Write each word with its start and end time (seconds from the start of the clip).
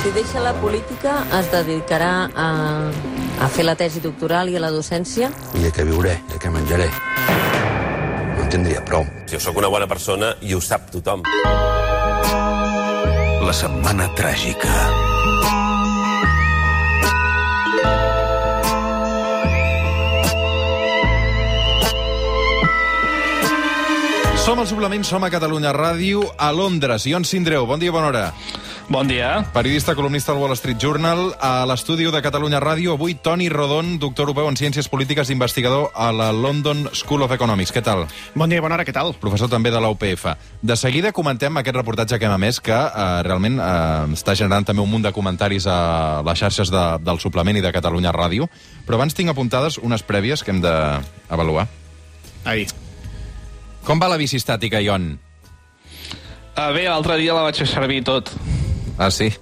Si 0.00 0.10
deixa 0.12 0.40
la 0.40 0.54
política, 0.56 1.26
es 1.36 1.50
dedicarà 1.52 2.30
a, 2.32 2.46
a 3.44 3.48
fer 3.52 3.66
la 3.66 3.74
tesi 3.76 4.00
doctoral 4.00 4.48
i 4.48 4.56
a 4.56 4.62
la 4.64 4.70
docència? 4.72 5.28
I 5.52 5.60
de 5.66 5.72
què 5.76 5.84
viuré, 5.84 6.14
de 6.30 6.40
què 6.40 6.48
menjaré. 6.54 6.86
No 6.88 8.46
en 8.46 8.48
tindria 8.48 8.80
prou. 8.80 9.04
Jo 9.28 9.42
sóc 9.44 9.60
una 9.60 9.68
bona 9.68 9.90
persona 9.90 10.32
i 10.40 10.56
ho 10.56 10.62
sap 10.64 10.88
tothom. 10.94 11.26
La 13.44 13.52
setmana 13.52 14.08
tràgica. 14.16 14.72
Som 24.40 24.58
al 24.58 24.66
suplement, 24.66 25.04
som 25.04 25.22
a 25.22 25.28
Catalunya 25.30 25.70
Ràdio, 25.76 26.24
a 26.40 26.48
Londres. 26.56 27.04
Ion 27.06 27.28
Sindreu, 27.28 27.68
bon 27.68 27.78
dia, 27.78 27.92
bona 27.92 28.08
hora. 28.08 28.22
Bon 28.90 29.06
dia. 29.06 29.46
Periodista, 29.54 29.94
columnista 29.94 30.32
al 30.32 30.38
Wall 30.38 30.50
Street 30.58 30.76
Journal. 30.82 31.36
A 31.38 31.62
l'estudi 31.62 32.10
de 32.10 32.22
Catalunya 32.22 32.58
Ràdio, 32.58 32.96
avui 32.98 33.14
Toni 33.14 33.46
Rodon, 33.48 34.00
doctor 34.02 34.26
europeu 34.26 34.48
en 34.50 34.58
Ciències 34.58 34.88
Polítiques 34.90 35.30
i 35.30 35.32
investigador 35.36 35.92
a 35.94 36.08
la 36.10 36.32
London 36.34 36.88
School 36.90 37.22
of 37.22 37.30
Economics. 37.30 37.70
Què 37.70 37.84
tal? 37.86 38.08
Bon 38.34 38.50
dia, 38.50 38.58
bona 38.58 38.74
hora, 38.74 38.82
què 38.82 38.90
tal? 38.90 39.14
Professor 39.14 39.46
també 39.46 39.70
de 39.70 39.78
la 39.78 39.92
UPF. 39.94 40.26
De 40.58 40.74
seguida 40.74 41.14
comentem 41.14 41.54
aquest 41.62 41.78
reportatge 41.78 42.18
que 42.18 42.26
hem 42.26 42.34
emès, 42.34 42.58
que 42.58 42.74
eh, 42.74 43.22
realment 43.22 43.62
eh, 43.62 44.10
està 44.18 44.34
generant 44.34 44.66
també 44.66 44.82
un 44.82 44.90
munt 44.90 45.06
de 45.06 45.14
comentaris 45.14 45.70
a 45.70 46.26
les 46.26 46.42
xarxes 46.42 46.74
de, 46.74 46.84
del 46.98 47.22
suplement 47.22 47.54
i 47.54 47.62
de 47.62 47.70
Catalunya 47.70 48.10
Ràdio. 48.10 48.50
Però 48.90 48.98
abans 48.98 49.14
tinc 49.14 49.30
apuntades 49.30 49.78
unes 49.78 50.02
prèvies 50.02 50.42
que 50.42 50.50
hem 50.50 50.64
d'avaluar. 50.66 51.68
Ahí. 52.42 52.66
Com 53.86 54.02
va 54.02 54.10
la 54.10 54.18
bici 54.18 54.42
estàtica, 54.42 54.82
Ion? 54.82 55.12
Uh, 56.58 56.72
bé, 56.74 56.88
l'altre 56.90 57.22
dia 57.22 57.38
la 57.38 57.46
vaig 57.46 57.62
fer 57.62 57.70
servir 57.70 58.02
tot. 58.02 58.34
Ah, 59.00 59.10
sí? 59.10 59.32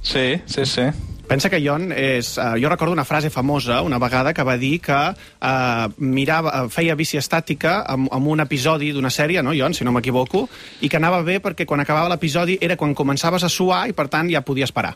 Sí, 0.00 0.40
sí, 0.46 0.64
sí. 0.64 0.88
Pensa 1.28 1.50
que 1.50 1.58
Jon 1.60 1.90
és... 1.92 2.38
Uh, 2.38 2.54
jo 2.56 2.70
recordo 2.70 2.94
una 2.94 3.04
frase 3.04 3.28
famosa 3.28 3.82
una 3.82 3.98
vegada 3.98 4.32
que 4.32 4.44
va 4.46 4.54
dir 4.56 4.78
que 4.80 4.96
uh, 4.96 5.90
mirava, 5.98 6.52
uh, 6.62 6.70
feia 6.72 6.94
bici 6.96 7.18
estàtica 7.20 7.82
amb, 7.84 8.08
amb 8.14 8.30
un 8.32 8.40
episodi 8.40 8.92
d'una 8.94 9.10
sèrie, 9.12 9.42
no, 9.44 9.52
Jon, 9.52 9.76
si 9.76 9.84
no 9.84 9.92
m'equivoco, 9.92 10.46
i 10.80 10.88
que 10.88 10.96
anava 10.96 11.20
bé 11.26 11.42
perquè 11.44 11.66
quan 11.68 11.84
acabava 11.84 12.14
l'episodi 12.14 12.56
era 12.62 12.78
quan 12.80 12.96
començaves 12.96 13.44
a 13.44 13.52
suar 13.52 13.84
i, 13.90 13.92
per 13.92 14.08
tant, 14.08 14.32
ja 14.32 14.40
podies 14.46 14.72
parar. 14.72 14.94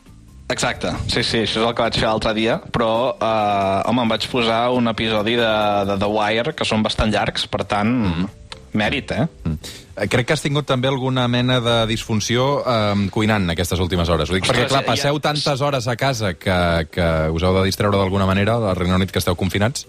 Exacte, 0.51 0.97
sí, 1.07 1.20
sí, 1.20 1.45
això 1.45 1.61
és 1.61 1.67
el 1.69 1.75
que 1.77 1.85
vaig 1.85 2.01
fer 2.01 2.09
l'altre 2.09 2.33
dia, 2.35 2.57
però, 2.73 2.91
eh, 3.14 3.83
home, 3.87 4.03
em 4.03 4.17
vaig 4.17 4.25
posar 4.33 4.64
un 4.75 4.91
episodi 4.91 5.37
de, 5.39 5.53
de 5.87 5.98
The 6.01 6.09
Wire, 6.11 6.57
que 6.59 6.67
són 6.67 6.83
bastant 6.83 7.12
llargs, 7.12 7.45
per 7.53 7.62
tant, 7.70 7.92
mm. 8.09 8.39
Mèrit, 8.75 9.11
eh? 9.13 9.27
Eh, 9.47 10.07
Crec 10.09 10.27
que 10.29 10.33
has 10.37 10.43
tingut 10.43 10.67
també 10.69 10.89
alguna 10.89 11.27
mena 11.29 11.61
de 11.61 11.75
disfunció 11.91 12.63
eh, 12.65 13.09
cuinant 13.11 13.49
aquestes 13.51 13.81
últimes 13.81 14.09
hores. 14.09 14.31
Ho 14.31 14.35
dic 14.39 14.45
perquè, 14.47 14.65
Ostres, 14.67 14.71
clar, 14.73 14.85
ja- 14.85 14.91
passeu 14.93 15.21
tantes 15.21 15.61
hores 15.61 15.89
a 15.89 15.97
casa 15.97 16.35
que, 16.35 16.87
que 16.91 17.09
us 17.35 17.43
heu 17.43 17.59
de 17.59 17.65
distreure 17.67 17.98
d'alguna 17.98 18.27
manera, 18.27 18.55
al 18.61 18.77
Regne 18.77 18.95
Unit, 19.01 19.11
que 19.11 19.19
esteu 19.19 19.37
confinats. 19.37 19.87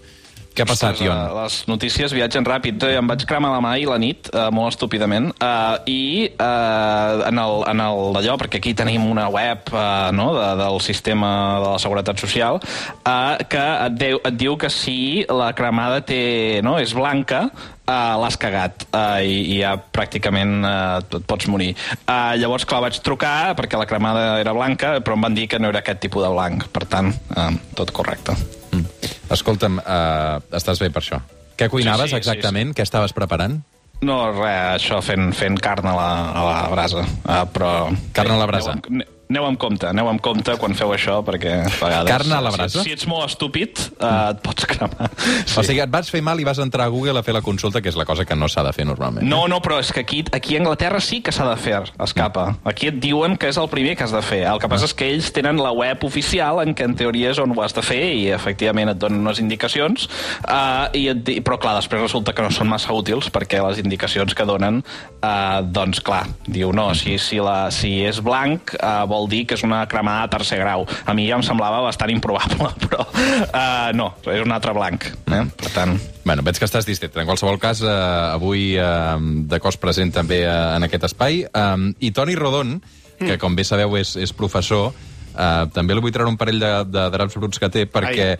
Què 0.52 0.66
ha 0.66 0.68
passat, 0.68 0.92
Ostres, 0.92 1.06
Ion? 1.06 1.16
eh, 1.16 1.42
Les 1.42 1.54
notícies 1.70 2.12
viatgen 2.12 2.44
ràpid. 2.44 2.82
Em 2.98 3.06
vaig 3.08 3.24
cremar 3.28 3.54
la 3.54 3.60
mà 3.64 3.72
i 3.80 3.86
la 3.88 3.96
nit, 3.98 4.28
eh, 4.32 4.50
molt 4.52 4.74
estúpidament, 4.74 5.30
eh, 5.40 5.76
i 5.88 6.02
eh, 6.28 7.28
en 7.30 7.40
el, 7.40 7.64
en 7.72 7.80
el 7.80 8.12
d'allò, 8.18 8.36
perquè 8.36 8.60
aquí 8.60 8.74
tenim 8.76 9.06
una 9.08 9.28
web 9.32 9.72
eh, 9.72 10.10
no, 10.12 10.28
de, 10.36 10.48
del 10.60 10.80
sistema 10.84 11.32
de 11.64 11.70
la 11.72 11.78
Seguretat 11.80 12.20
Social, 12.20 12.60
eh, 12.60 13.44
que 13.48 13.64
et, 13.86 13.96
deu, 13.96 14.20
et 14.28 14.36
diu 14.36 14.58
que 14.60 14.68
si 14.68 15.24
la 15.32 15.52
cremada 15.56 16.02
té, 16.04 16.60
no, 16.62 16.76
és 16.78 16.92
blanca, 16.92 17.46
eh, 17.88 18.14
l'has 18.20 18.36
cagat 18.36 18.84
eh, 18.92 19.24
i, 19.24 19.38
i 19.56 19.60
ja 19.62 19.74
pràcticament 19.80 20.58
eh, 20.68 21.00
et 21.00 21.20
pots 21.32 21.48
morir. 21.48 21.72
Eh, 22.04 22.32
llavors, 22.36 22.68
clar, 22.68 22.84
vaig 22.90 23.00
trucar 23.00 23.54
perquè 23.56 23.80
la 23.80 23.88
cremada 23.88 24.34
era 24.44 24.52
blanca, 24.52 24.98
però 25.00 25.16
em 25.16 25.30
van 25.30 25.38
dir 25.38 25.48
que 25.48 25.62
no 25.62 25.72
era 25.72 25.80
aquest 25.80 26.04
tipus 26.04 26.28
de 26.28 26.34
blanc. 26.36 26.68
Per 26.76 26.84
tant, 26.92 27.08
eh, 27.36 27.54
tot 27.78 27.90
correcte. 27.96 28.36
Mm. 28.72 29.12
Escolta'm, 29.32 29.78
eh, 29.80 30.56
estàs 30.58 30.80
bé 30.82 30.90
per 30.90 31.02
això. 31.04 31.20
Què 31.56 31.68
cuinaves 31.72 32.10
Sí, 32.10 32.16
sí, 32.16 32.16
sí, 32.16 32.22
exactament? 32.22 32.74
Què 32.76 32.82
estaves 32.82 33.14
preparant? 33.16 33.60
No, 34.02 34.16
res, 34.34 34.82
això 34.82 34.98
fent, 35.04 35.30
fent 35.36 35.60
carn 35.62 35.86
a 35.86 35.94
la, 35.94 36.08
a 36.34 36.44
la 36.48 36.56
brasa. 36.72 37.04
Uh, 37.22 37.44
però... 37.54 37.72
Carn 38.16 38.34
a 38.34 38.38
la 38.40 38.48
brasa. 38.50 38.74
Aneu 38.74 38.88
amb, 38.98 39.04
aneu 39.32 39.48
amb 39.48 39.60
compte, 39.60 39.88
aneu 39.88 40.08
amb 40.10 40.20
compte 40.22 40.54
quan 40.60 40.76
feu 40.78 40.92
això, 40.94 41.18
perquè 41.24 41.54
a 41.64 41.70
vegades... 41.72 42.10
Carn 42.12 42.36
a 42.36 42.40
la 42.44 42.52
brasa? 42.54 42.82
Si, 42.82 42.90
si 42.90 42.96
ets 42.96 43.08
molt 43.10 43.30
estúpid, 43.30 43.80
uh, 43.96 44.32
et 44.34 44.42
pots 44.44 44.68
cremar. 44.68 45.08
Sí. 45.42 45.56
O 45.58 45.64
sigui, 45.64 45.80
et 45.82 45.92
vas 45.92 46.08
fer 46.12 46.22
mal 46.24 46.40
i 46.40 46.46
vas 46.46 46.60
entrar 46.62 46.86
a 46.86 46.92
Google 46.92 47.18
a 47.18 47.24
fer 47.26 47.34
la 47.34 47.42
consulta, 47.44 47.82
que 47.82 47.90
és 47.90 47.98
la 47.98 48.06
cosa 48.08 48.26
que 48.28 48.36
no 48.38 48.48
s'ha 48.52 48.64
de 48.66 48.72
fer 48.76 48.86
normalment. 48.88 49.26
No, 49.28 49.44
no, 49.50 49.58
però 49.64 49.80
és 49.82 49.92
que 49.94 50.04
aquí, 50.04 50.22
aquí 50.32 50.56
a 50.56 50.62
Anglaterra 50.62 51.00
sí 51.02 51.22
que 51.24 51.32
s'ha 51.34 51.46
de 51.48 51.56
fer, 51.60 51.82
escapa. 52.02 52.46
Aquí 52.68 52.90
et 52.90 53.00
diuen 53.02 53.38
que 53.40 53.50
és 53.50 53.58
el 53.60 53.68
primer 53.72 53.96
que 53.96 54.06
has 54.06 54.14
de 54.14 54.22
fer. 54.24 54.42
El 54.50 54.60
que 54.62 54.70
passa 54.70 54.88
és 54.88 54.94
que 54.96 55.08
ells 55.08 55.32
tenen 55.34 55.60
la 55.62 55.72
web 55.76 56.04
oficial 56.06 56.62
en 56.62 56.76
què 56.76 56.86
en 56.88 56.96
teoria 56.98 57.32
és 57.32 57.40
on 57.42 57.54
ho 57.54 57.64
has 57.64 57.74
de 57.76 57.84
fer 57.84 58.02
i 58.12 58.28
efectivament 58.34 58.92
et 58.92 59.00
donen 59.00 59.22
unes 59.24 59.40
indicacions, 59.42 60.08
uh, 60.44 60.88
i 60.96 61.06
et 61.12 61.22
di... 61.24 61.38
però 61.44 61.58
clar, 61.62 61.76
després 61.80 62.04
resulta 62.04 62.34
que 62.36 62.44
no 62.44 62.52
són 62.54 62.70
massa 62.70 62.94
útils 62.94 63.30
perquè 63.32 63.62
les 63.64 63.80
indicacions 63.82 64.34
que 64.36 64.46
donen, 64.48 64.82
uh, 65.20 65.60
doncs 65.64 66.02
clar, 66.04 66.24
diu 66.46 66.72
no, 66.76 66.90
si, 66.98 67.16
si, 67.22 67.40
la, 67.42 67.70
si 67.74 67.94
és 68.06 68.20
blanc 68.24 68.74
uh, 68.78 69.02
vol 69.10 69.21
dir 69.30 69.44
que 69.48 69.58
és 69.58 69.64
una 69.66 69.82
cremada 69.90 70.26
a 70.26 70.30
tercer 70.32 70.58
grau. 70.62 70.86
A 71.06 71.14
mi 71.14 71.26
ja 71.28 71.38
em 71.38 71.44
semblava 71.46 71.82
bastant 71.84 72.12
improbable, 72.14 72.70
però 72.84 73.04
uh, 73.04 73.90
no, 73.96 74.12
és 74.26 74.42
un 74.44 74.54
altre 74.54 74.74
blanc. 74.76 75.08
Eh? 75.28 75.44
Per 75.58 75.72
tant... 75.74 75.98
Bueno, 76.22 76.44
veig 76.46 76.60
que 76.60 76.68
estàs 76.68 76.86
distret. 76.86 77.16
En 77.18 77.26
qualsevol 77.26 77.58
cas, 77.58 77.80
eh, 77.82 77.92
avui 78.36 78.76
eh, 78.78 79.16
de 79.50 79.58
cos 79.58 79.74
present 79.82 80.12
també 80.14 80.44
eh, 80.44 80.52
en 80.76 80.86
aquest 80.86 81.08
espai. 81.08 81.40
Um, 81.50 81.88
I 81.98 82.12
Toni 82.14 82.36
Rodon, 82.38 82.76
que 83.18 83.34
com 83.42 83.56
bé 83.58 83.64
sabeu 83.66 83.96
és, 83.98 84.14
és 84.14 84.30
professor, 84.30 84.92
eh, 85.34 85.64
també 85.74 85.96
li 85.96 86.04
vull 86.04 86.14
treure 86.14 86.30
un 86.30 86.38
parell 86.38 86.62
de, 86.62 86.72
de 86.94 87.08
draps 87.16 87.38
bruts 87.40 87.58
que 87.58 87.70
té, 87.74 87.88
perquè 87.90 88.36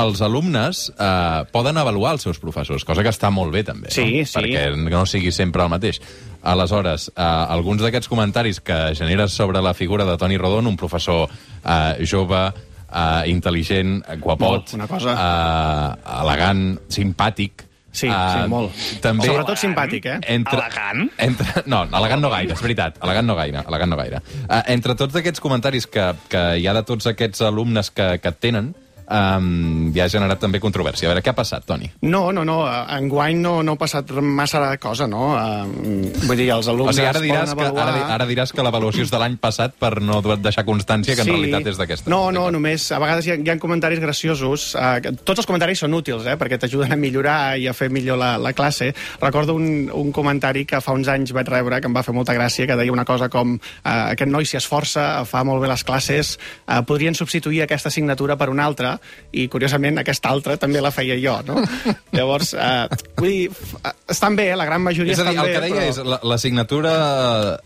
els 0.00 0.20
alumnes 0.24 0.86
eh, 0.94 1.44
poden 1.52 1.78
avaluar 1.80 2.14
els 2.16 2.24
seus 2.26 2.40
professors, 2.42 2.84
cosa 2.86 3.02
que 3.04 3.12
està 3.12 3.30
molt 3.34 3.52
bé, 3.54 3.64
també. 3.66 3.90
Sí, 3.94 4.04
no? 4.20 4.26
sí. 4.26 4.36
Perquè 4.38 4.64
no 4.76 5.04
sigui 5.06 5.32
sempre 5.34 5.64
el 5.64 5.72
mateix. 5.72 6.00
Aleshores, 6.44 7.08
eh, 7.14 7.24
alguns 7.24 7.82
d'aquests 7.84 8.10
comentaris 8.10 8.60
que 8.60 8.78
generes 8.98 9.32
sobre 9.32 9.62
la 9.64 9.74
figura 9.74 10.04
de 10.04 10.16
Toni 10.20 10.36
Rodon, 10.40 10.66
un 10.70 10.76
professor 10.80 11.28
eh, 11.28 12.04
jove, 12.04 12.42
eh, 12.90 13.22
intel·ligent, 13.32 14.00
guapot, 14.20 14.74
una 14.78 14.88
cosa. 14.90 15.14
eh, 15.14 16.18
elegant, 16.22 16.66
simpàtic... 16.88 17.70
Sí, 17.94 18.08
eh, 18.10 18.10
sí, 18.10 18.48
molt. 18.50 18.74
També... 19.04 19.28
Sobretot 19.30 19.60
simpàtic, 19.60 20.06
eh? 20.10 20.16
Entre, 20.34 20.58
Elegant? 20.58 21.04
Entre, 21.22 21.60
no, 21.70 21.84
elegant 21.94 22.24
no 22.24 22.30
gaire, 22.32 22.50
és 22.56 22.62
veritat. 22.64 22.96
Elegant 23.06 23.28
no 23.30 23.36
gaire. 23.38 23.60
Elegant 23.70 23.92
no 23.92 23.98
gaire. 24.00 24.18
Uh, 24.48 24.64
entre 24.74 24.96
tots 24.98 25.14
aquests 25.20 25.38
comentaris 25.38 25.86
que, 25.86 26.08
que 26.32 26.42
hi 26.58 26.66
ha 26.66 26.74
de 26.74 26.82
tots 26.88 27.06
aquests 27.06 27.44
alumnes 27.46 27.92
que, 27.94 28.08
que 28.18 28.32
et 28.34 28.40
tenen, 28.42 28.72
um, 29.08 29.90
ja 29.94 30.04
ha 30.06 30.10
generat 30.12 30.40
també 30.42 30.60
controvèrsia. 30.62 31.08
A 31.08 31.12
veure, 31.12 31.22
què 31.24 31.32
ha 31.32 31.36
passat, 31.36 31.64
Toni? 31.68 31.90
No, 32.02 32.30
no, 32.32 32.44
no, 32.44 32.60
eh, 32.66 32.98
enguany 32.98 33.38
no, 33.42 33.56
no 33.62 33.74
ha 33.76 33.80
passat 33.80 34.10
massa 34.22 34.76
cosa, 34.82 35.06
no? 35.10 35.34
Uh, 35.34 36.10
vull 36.26 36.36
dir, 36.38 36.50
els 36.54 36.68
O 36.68 36.74
alumnes 36.74 36.96
sigui, 36.96 37.08
ara 37.08 37.20
diràs, 37.22 37.52
poden 37.54 37.58
que, 37.58 37.66
avaluar... 37.70 37.88
ara, 37.88 37.96
di- 37.98 38.14
ara 38.18 38.28
diràs 38.30 38.52
que 38.54 38.64
l'avaluació 38.66 39.04
és 39.06 39.12
de 39.12 39.20
l'any 39.22 39.36
passat 39.40 39.74
per 39.78 40.00
no 40.02 40.20
deixar 40.36 40.64
constància 40.66 41.16
que 41.16 41.24
en 41.26 41.32
realitat 41.32 41.70
és 41.74 41.80
d'aquesta. 41.80 42.10
No, 42.10 42.30
no, 42.34 42.46
només 42.54 42.88
a 42.94 43.00
vegades 43.02 43.26
hi 43.28 43.34
ha, 43.34 43.38
hi 43.40 43.50
ha 43.52 43.58
comentaris 43.62 44.00
graciosos. 44.02 44.70
Uh, 44.74 44.98
que 45.04 45.12
tots 45.24 45.42
els 45.42 45.48
comentaris 45.48 45.82
són 45.84 45.94
útils, 45.96 46.26
eh, 46.26 46.36
perquè 46.40 46.58
t'ajuden 46.60 46.92
a 46.94 46.98
millorar 47.00 47.38
i 47.60 47.68
a 47.68 47.74
fer 47.76 47.90
millor 47.92 48.18
la, 48.20 48.34
la 48.40 48.52
classe. 48.56 48.92
Recordo 49.20 49.54
un, 49.58 49.90
un 49.92 50.12
comentari 50.14 50.64
que 50.68 50.80
fa 50.84 50.94
uns 50.96 51.08
anys 51.12 51.32
vaig 51.36 51.48
rebre, 51.52 51.80
que 51.80 51.90
em 51.90 51.94
va 51.96 52.02
fer 52.06 52.14
molta 52.16 52.34
gràcia, 52.36 52.66
que 52.66 52.76
deia 52.78 52.92
una 52.94 53.04
cosa 53.04 53.28
com 53.32 53.56
uh, 53.58 53.60
aquest 54.14 54.30
noi 54.30 54.46
s'hi 54.48 54.58
esforça, 54.60 55.24
fa 55.28 55.44
molt 55.44 55.62
bé 55.62 55.68
les 55.70 55.84
classes, 55.84 56.34
uh, 56.68 56.80
podrien 56.86 57.14
substituir 57.14 57.62
aquesta 57.64 57.90
assignatura 57.92 58.36
per 58.40 58.48
una 58.52 58.64
altra, 58.64 58.93
i 59.32 59.46
curiosament 59.52 59.98
aquesta 60.02 60.30
altra 60.30 60.56
també 60.60 60.80
la 60.84 60.90
feia 60.94 61.16
jo, 61.20 61.36
no? 61.46 61.60
Llavors, 62.12 62.54
uh, 62.54 62.88
vull 63.18 63.30
dir, 63.30 63.50
uh, 63.50 63.92
estan 64.14 64.36
bé, 64.38 64.50
la 64.56 64.64
gran 64.68 64.82
majoria 64.82 65.12
És 65.16 65.20
a 65.20 65.28
dir, 65.28 65.34
estan 65.36 65.46
el 65.46 65.54
que 65.54 65.62
deia 65.66 65.76
però... 65.80 65.90
és 65.90 66.02
la- 66.14 66.20
l'assignatura 66.32 66.94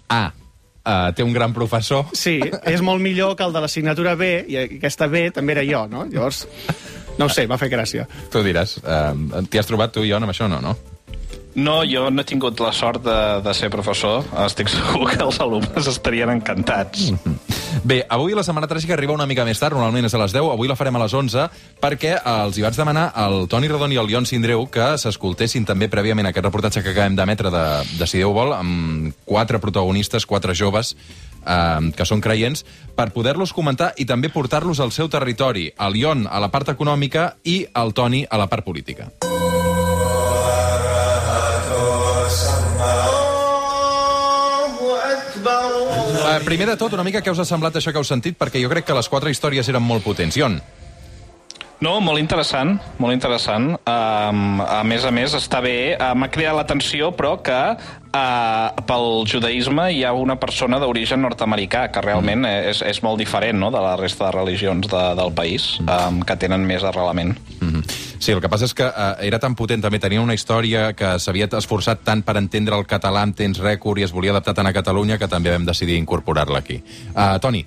A 0.09 0.21
uh, 0.33 1.13
té 1.15 1.23
un 1.27 1.33
gran 1.37 1.53
professor, 1.57 2.07
Sí, 2.17 2.39
és 2.65 2.81
molt 2.85 3.03
millor 3.05 3.37
que 3.37 3.45
el 3.45 3.53
de 3.53 3.61
l'assignatura 3.65 4.15
B, 4.17 4.31
i 4.49 4.57
aquesta 4.65 5.07
B 5.11 5.29
també 5.35 5.53
era 5.59 5.65
jo, 5.69 5.87
no? 5.91 6.05
Llavors, 6.09 6.47
no 7.19 7.29
sé, 7.29 7.47
va 7.51 7.59
fer 7.59 7.69
gràcia. 7.73 8.07
tu 8.31 8.43
diràs. 8.47 8.79
Uh, 8.85 9.43
T'hi 9.51 9.59
has 9.59 9.67
trobat 9.67 9.93
tu 9.93 10.05
i 10.07 10.11
jo 10.13 10.17
amb 10.21 10.31
això, 10.31 10.47
no, 10.49 10.61
no? 10.65 10.77
No, 11.59 11.81
jo 11.83 12.07
no 12.15 12.23
he 12.23 12.29
tingut 12.29 12.61
la 12.63 12.71
sort 12.73 13.03
de, 13.03 13.19
de 13.43 13.53
ser 13.57 13.71
professor. 13.73 14.23
Estic 14.45 14.71
segur 14.75 15.09
que 15.11 15.19
els 15.25 15.41
alumnes 15.43 15.91
estarien 15.91 16.31
encantats. 16.31 17.11
Bé, 17.89 18.03
avui 18.11 18.35
la 18.37 18.45
Setmana 18.47 18.69
Tràgica 18.71 18.95
arriba 18.95 19.15
una 19.15 19.27
mica 19.27 19.45
més 19.47 19.59
tard, 19.59 19.75
normalment 19.75 20.07
és 20.07 20.15
a 20.15 20.21
les 20.23 20.35
10, 20.35 20.53
avui 20.55 20.71
la 20.71 20.77
farem 20.79 20.97
a 20.99 21.03
les 21.03 21.15
11, 21.15 21.47
perquè 21.83 22.15
eh, 22.17 22.23
els 22.47 22.59
hi 22.59 22.65
vaig 22.65 22.79
demanar 22.79 23.09
al 23.19 23.47
Toni 23.51 23.71
Rodon 23.71 23.95
i 23.95 23.99
al 23.99 24.07
Lion 24.11 24.27
Sindreu 24.29 24.67
que 24.71 24.93
s'escoltessin 25.03 25.67
també 25.67 25.91
prèviament 25.91 26.31
aquest 26.31 26.47
reportatge 26.47 26.83
que 26.85 26.95
acabem 26.95 27.19
d'emetre 27.19 27.53
de, 27.55 27.65
de 27.99 28.11
Si 28.11 28.23
Déu 28.23 28.35
vol, 28.37 28.55
amb 28.55 29.15
quatre 29.27 29.59
protagonistes, 29.63 30.27
quatre 30.31 30.55
joves, 30.59 30.95
eh, 31.43 31.91
que 31.95 32.07
són 32.07 32.23
creients, 32.23 32.65
per 32.99 33.11
poder-los 33.15 33.55
comentar 33.55 33.93
i 33.99 34.07
també 34.07 34.31
portar-los 34.31 34.83
al 34.83 34.95
seu 34.95 35.11
territori, 35.11 35.73
el 35.75 35.99
Lion 35.99 36.29
a 36.31 36.43
la 36.43 36.53
part 36.55 36.71
econòmica 36.75 37.33
i 37.47 37.65
el 37.75 37.95
Toni 37.99 38.27
a 38.31 38.39
la 38.39 38.47
part 38.51 38.67
política. 38.67 39.11
Eh, 46.29 46.41
primer 46.45 46.67
de 46.69 46.77
tot, 46.77 46.93
una 46.93 47.07
mica 47.07 47.23
què 47.25 47.33
us 47.33 47.41
ha 47.41 47.47
semblat 47.49 47.79
això 47.79 47.95
que 47.95 48.01
heu 48.01 48.05
sentit, 48.05 48.37
perquè 48.37 48.61
jo 48.61 48.69
crec 48.73 48.85
que 48.89 48.97
les 48.97 49.09
quatre 49.09 49.33
històries 49.33 49.69
eren 49.73 49.85
molt 49.85 50.05
potents. 50.05 50.37
Ion. 50.37 50.59
No, 51.79 51.93
molt 52.03 52.19
interessant, 52.19 52.73
molt 52.99 53.15
interessant. 53.15 53.71
Um, 53.87 54.59
a 54.65 54.83
més 54.83 55.05
a 55.07 55.13
més, 55.15 55.35
està 55.39 55.61
bé. 55.63 55.95
Uh, 55.95 56.11
M'ha 56.19 56.27
cridat 56.35 56.57
l'atenció, 56.59 57.13
però 57.15 57.37
que 57.47 57.59
uh, 57.79 58.83
pel 58.89 59.23
judaïsme 59.31 59.87
hi 59.95 60.03
ha 60.03 60.11
una 60.11 60.35
persona 60.43 60.81
d'origen 60.83 61.23
nord-americà, 61.23 61.87
que 61.95 62.03
realment 62.03 62.43
mm. 62.43 62.67
és, 62.73 62.83
és 62.83 63.03
molt 63.07 63.23
diferent 63.23 63.63
no?, 63.63 63.71
de 63.71 63.83
la 63.85 63.95
resta 64.01 64.27
de 64.27 64.35
religions 64.41 64.91
de, 64.91 65.05
del 65.23 65.33
país, 65.39 65.77
um, 65.87 66.19
que 66.27 66.37
tenen 66.43 66.67
més 66.67 66.83
arrelament. 66.83 67.37
Sí, 68.19 68.33
el 68.33 68.41
que 68.43 68.51
passa 68.51 68.67
és 68.67 68.75
que 68.75 68.87
uh, 68.87 69.15
era 69.25 69.39
tan 69.43 69.55
potent, 69.59 69.83
també 69.85 70.01
tenia 70.03 70.23
una 70.23 70.35
història 70.35 70.91
que 70.99 71.15
s'havia 71.23 71.49
esforçat 71.59 72.03
tant 72.07 72.25
per 72.27 72.37
entendre 72.41 72.77
el 72.77 72.87
català 72.91 73.23
en 73.27 73.35
temps 73.39 73.63
rècord 73.63 74.03
i 74.03 74.07
es 74.09 74.15
volia 74.15 74.35
adaptar 74.35 74.57
tant 74.59 74.67
a 74.67 74.75
Catalunya 74.75 75.19
que 75.19 75.31
també 75.31 75.55
vam 75.55 75.67
decidir 75.69 75.97
incorporar-la 76.03 76.61
aquí. 76.65 76.83
Uh, 77.15 77.39
Toni. 77.43 77.65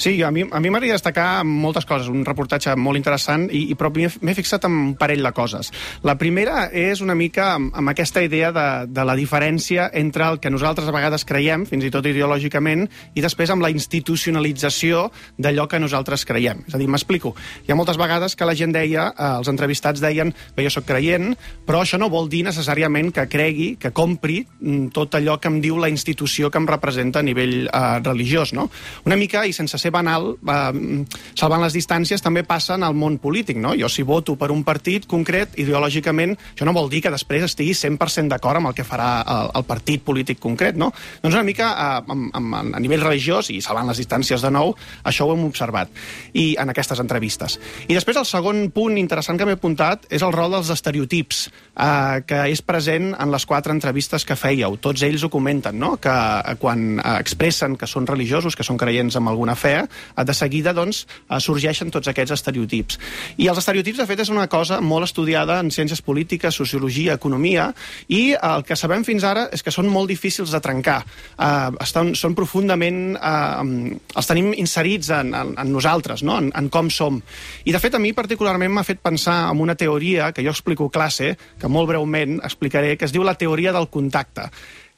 Sí, 0.00 0.22
a 0.22 0.30
mi, 0.30 0.40
a 0.40 0.60
mi 0.64 0.70
m'agradaria 0.72 0.96
destacar 0.96 1.44
moltes 1.44 1.84
coses, 1.84 2.06
un 2.08 2.22
reportatge 2.24 2.72
molt 2.80 2.96
interessant, 2.96 3.42
i, 3.52 3.66
i 3.68 3.74
però 3.76 3.90
m'he 3.92 4.32
fixat 4.32 4.64
en 4.64 4.72
un 4.72 4.92
parell 4.96 5.20
de 5.26 5.32
coses. 5.36 5.68
La 6.08 6.14
primera 6.16 6.70
és 6.72 7.02
una 7.04 7.12
mica 7.12 7.50
amb, 7.58 7.74
amb 7.76 7.92
aquesta 7.92 8.22
idea 8.24 8.48
de, 8.48 8.64
de 8.88 9.04
la 9.04 9.12
diferència 9.18 9.90
entre 10.00 10.24
el 10.24 10.40
que 10.40 10.48
nosaltres 10.48 10.88
a 10.88 10.94
vegades 10.96 11.26
creiem, 11.28 11.66
fins 11.68 11.84
i 11.84 11.90
tot 11.92 12.08
ideològicament, 12.08 12.86
i 13.12 13.20
després 13.20 13.52
amb 13.52 13.60
la 13.60 13.68
institucionalització 13.74 15.02
d'allò 15.36 15.66
que 15.68 15.82
nosaltres 15.84 16.24
creiem. 16.24 16.64
És 16.64 16.78
a 16.78 16.80
dir, 16.80 16.88
m'explico. 16.88 17.34
Hi 17.68 17.74
ha 17.74 17.76
moltes 17.76 18.00
vegades 18.00 18.38
que 18.40 18.48
la 18.48 18.56
gent 18.56 18.72
deia, 18.72 19.10
eh, 19.12 19.28
els 19.42 19.52
entrevistats 19.52 20.00
deien, 20.00 20.32
bé, 20.56 20.64
jo 20.64 20.72
sóc 20.78 20.88
creient, 20.88 21.34
però 21.68 21.84
això 21.84 22.00
no 22.00 22.08
vol 22.08 22.32
dir 22.32 22.40
necessàriament 22.48 23.12
que 23.12 23.28
cregui, 23.28 23.74
que 23.76 23.92
compri 23.92 24.40
mm, 24.46 24.94
tot 24.96 25.20
allò 25.20 25.36
que 25.36 25.52
em 25.52 25.60
diu 25.60 25.76
la 25.76 25.92
institució 25.92 26.48
que 26.48 26.56
em 26.56 26.72
representa 26.72 27.20
a 27.20 27.28
nivell 27.28 27.68
eh, 27.68 27.84
religiós, 28.00 28.56
no? 28.56 28.70
Una 29.04 29.20
mica, 29.20 29.44
i 29.44 29.52
sense 29.52 29.76
ser 29.76 29.89
banal, 29.90 30.34
eh, 30.40 31.04
salvant 31.34 31.62
les 31.64 31.76
distàncies, 31.76 32.22
també 32.22 32.44
passa 32.44 32.74
en 32.74 32.84
el 32.86 32.94
món 32.94 33.18
polític, 33.18 33.58
no? 33.60 33.74
Jo 33.78 33.88
si 33.88 34.02
voto 34.02 34.36
per 34.36 34.50
un 34.50 34.64
partit 34.64 35.06
concret, 35.06 35.56
ideològicament, 35.58 36.36
això 36.54 36.66
no 36.68 36.76
vol 36.76 36.90
dir 36.90 37.02
que 37.02 37.12
després 37.12 37.44
estigui 37.46 37.74
100% 37.74 38.28
d'acord 38.28 38.60
amb 38.60 38.70
el 38.70 38.74
que 38.74 38.86
farà 38.86 39.10
el, 39.26 39.50
el 39.60 39.64
partit 39.68 40.02
polític 40.04 40.40
concret, 40.40 40.76
no? 40.76 40.92
Doncs 41.22 41.34
una 41.34 41.46
mica 41.46 41.72
a, 41.72 41.88
a, 42.00 42.18
a 42.40 42.80
nivell 42.80 43.04
religiós, 43.04 43.50
i 43.50 43.60
salvant 43.64 43.88
les 43.90 44.00
distàncies 44.00 44.42
de 44.42 44.50
nou, 44.50 44.74
això 45.04 45.26
ho 45.26 45.34
hem 45.34 45.44
observat 45.46 45.90
i 46.34 46.54
en 46.60 46.70
aquestes 46.70 47.00
entrevistes. 47.02 47.58
I 47.88 47.96
després 47.96 48.18
el 48.20 48.28
segon 48.28 48.68
punt 48.74 48.98
interessant 49.00 49.38
que 49.38 49.46
m'he 49.48 49.56
apuntat 49.58 50.06
és 50.12 50.22
el 50.26 50.34
rol 50.34 50.54
dels 50.54 50.70
estereotips, 50.72 51.42
eh, 51.74 52.20
que 52.26 52.42
és 52.52 52.62
present 52.62 53.12
en 53.14 53.32
les 53.32 53.46
quatre 53.46 53.74
entrevistes 53.74 54.26
que 54.26 54.38
fèieu. 54.38 54.76
Tots 54.82 55.02
ells 55.06 55.24
ho 55.24 55.32
comenten, 55.32 55.78
no? 55.80 55.96
que 56.02 56.12
eh, 56.12 56.56
quan 56.60 56.98
eh, 56.98 57.16
expressen 57.18 57.76
que 57.80 57.88
són 57.90 58.08
religiosos, 58.10 58.56
que 58.56 58.66
són 58.66 58.78
creients 58.80 59.18
en 59.18 59.28
alguna 59.30 59.56
fe, 59.58 59.79
eh, 59.86 60.24
de 60.24 60.34
seguida 60.36 60.74
doncs, 60.76 61.04
eh, 61.28 61.40
sorgeixen 61.40 61.90
tots 61.90 62.10
aquests 62.10 62.34
estereotips. 62.38 62.98
I 63.38 63.48
els 63.50 63.60
estereotips, 63.62 64.00
de 64.02 64.08
fet, 64.08 64.24
és 64.24 64.32
una 64.32 64.48
cosa 64.50 64.80
molt 64.80 65.08
estudiada 65.08 65.60
en 65.60 65.70
ciències 65.74 66.02
polítiques, 66.02 66.54
sociologia, 66.54 67.16
economia, 67.18 67.70
i 68.08 68.34
el 68.34 68.64
que 68.66 68.76
sabem 68.76 69.04
fins 69.06 69.24
ara 69.26 69.48
és 69.52 69.64
que 69.64 69.74
són 69.74 69.88
molt 69.90 70.10
difícils 70.10 70.52
de 70.52 70.60
trencar. 70.60 71.00
Eh, 71.36 71.70
estan, 71.80 72.14
són 72.14 72.36
profundament... 72.38 73.16
Eh, 73.16 73.98
els 74.20 74.26
tenim 74.26 74.50
inserits 74.58 75.10
en, 75.14 75.32
en, 75.36 75.54
en 75.58 75.72
nosaltres, 75.72 76.24
no? 76.26 76.38
en, 76.40 76.50
en 76.56 76.68
com 76.72 76.90
som. 76.90 77.20
I, 77.64 77.72
de 77.72 77.80
fet, 77.82 77.94
a 77.96 78.02
mi 78.02 78.12
particularment 78.16 78.72
m'ha 78.74 78.86
fet 78.86 79.02
pensar 79.02 79.42
en 79.50 79.62
una 79.62 79.76
teoria 79.78 80.30
que 80.32 80.44
jo 80.44 80.52
explico 80.54 80.88
a 80.88 80.94
classe, 80.94 81.34
que 81.60 81.70
molt 81.70 81.90
breument 81.90 82.40
explicaré, 82.44 82.96
que 82.96 83.08
es 83.08 83.14
diu 83.14 83.24
la 83.26 83.38
teoria 83.38 83.74
del 83.76 83.88
contacte. 83.92 84.50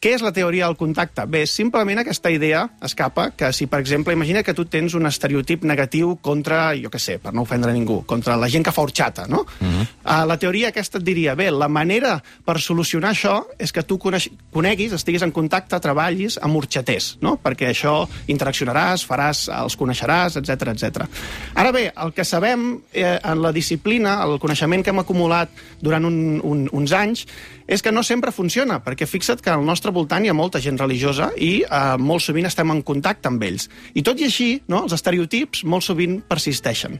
Què 0.02 0.16
és 0.16 0.22
la 0.24 0.32
teoria 0.34 0.66
del 0.66 0.74
contacte? 0.74 1.22
Bé, 1.30 1.44
simplement 1.46 2.00
aquesta 2.02 2.30
idea 2.34 2.64
escapa 2.82 3.28
que 3.38 3.52
si, 3.54 3.68
per 3.70 3.78
exemple, 3.78 4.10
imagina 4.16 4.40
que 4.42 4.54
tu 4.58 4.64
tens 4.66 4.96
un 4.98 5.06
estereotip 5.06 5.62
negatiu 5.62 6.16
contra, 6.26 6.72
jo 6.74 6.90
què 6.90 6.98
sé, 6.98 7.14
per 7.22 7.30
no 7.30 7.44
ofendre 7.46 7.70
ningú, 7.70 8.00
contra 8.10 8.34
la 8.34 8.48
gent 8.50 8.66
que 8.66 8.72
fa 8.74 8.82
horxata, 8.82 9.28
no? 9.30 9.44
Uh 9.60 9.68
-huh. 9.68 9.84
uh, 10.02 10.24
la 10.26 10.38
teoria 10.38 10.72
aquesta 10.74 10.98
et 10.98 11.04
diria, 11.04 11.36
bé, 11.36 11.52
la 11.52 11.68
manera 11.68 12.20
per 12.44 12.58
solucionar 12.58 13.12
això 13.12 13.44
és 13.58 13.70
que 13.70 13.84
tu 13.84 13.96
coneguis, 13.96 14.92
estiguis 14.92 15.22
en 15.22 15.30
contacte, 15.30 15.78
treballis 15.78 16.36
amb 16.42 16.56
horxaters, 16.56 17.18
no? 17.20 17.38
Perquè 17.38 17.70
això 17.70 18.08
interaccionaràs, 18.26 19.06
faràs, 19.06 19.48
els 19.62 19.76
coneixeràs, 19.76 20.36
etc 20.36 20.66
etc. 20.74 21.06
Ara 21.54 21.70
bé, 21.70 21.92
el 21.96 22.12
que 22.12 22.24
sabem 22.24 22.80
eh, 22.92 23.20
en 23.22 23.40
la 23.40 23.52
disciplina, 23.52 24.24
el 24.24 24.40
coneixement 24.40 24.82
que 24.82 24.90
hem 24.90 24.98
acumulat 24.98 25.48
durant 25.80 26.04
un, 26.04 26.40
un, 26.42 26.68
uns 26.72 26.92
anys, 26.92 27.26
és 27.68 27.82
que 27.82 27.92
no 27.92 28.02
sempre 28.02 28.32
funciona, 28.32 28.82
perquè 28.84 29.06
fixa't 29.06 29.40
que 29.40 29.50
al 29.50 29.64
nostre 29.64 29.91
voltant 29.94 30.24
hi 30.24 30.30
ha 30.32 30.36
molta 30.36 30.60
gent 30.62 30.78
religiosa 30.80 31.30
i 31.36 31.52
eh, 31.62 31.80
molt 31.98 32.24
sovint 32.24 32.48
estem 32.48 32.70
en 32.74 32.82
contacte 32.86 33.30
amb 33.30 33.42
ells. 33.46 33.68
I 33.94 34.04
tot 34.06 34.20
i 34.20 34.28
així, 34.28 34.50
no, 34.72 34.84
els 34.86 34.96
estereotips 34.96 35.64
molt 35.68 35.86
sovint 35.86 36.20
persisteixen. 36.28 36.98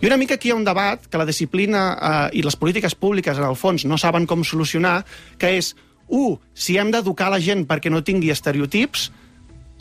I 0.00 0.10
una 0.10 0.18
mica 0.20 0.38
aquí 0.38 0.50
hi 0.50 0.54
ha 0.54 0.58
un 0.58 0.66
debat 0.68 1.06
que 1.08 1.20
la 1.20 1.28
disciplina 1.28 1.84
eh, 1.94 2.38
i 2.38 2.44
les 2.46 2.58
polítiques 2.58 2.94
públiques, 2.94 3.38
en 3.38 3.48
el 3.48 3.58
fons, 3.58 3.86
no 3.86 3.98
saben 3.98 4.26
com 4.26 4.44
solucionar, 4.44 5.00
que 5.38 5.56
és, 5.58 5.74
un, 6.12 6.38
si 6.54 6.76
hem 6.76 6.90
d'educar 6.92 7.30
la 7.32 7.40
gent 7.40 7.64
perquè 7.68 7.90
no 7.90 8.02
tingui 8.04 8.32
estereotips, 8.34 9.10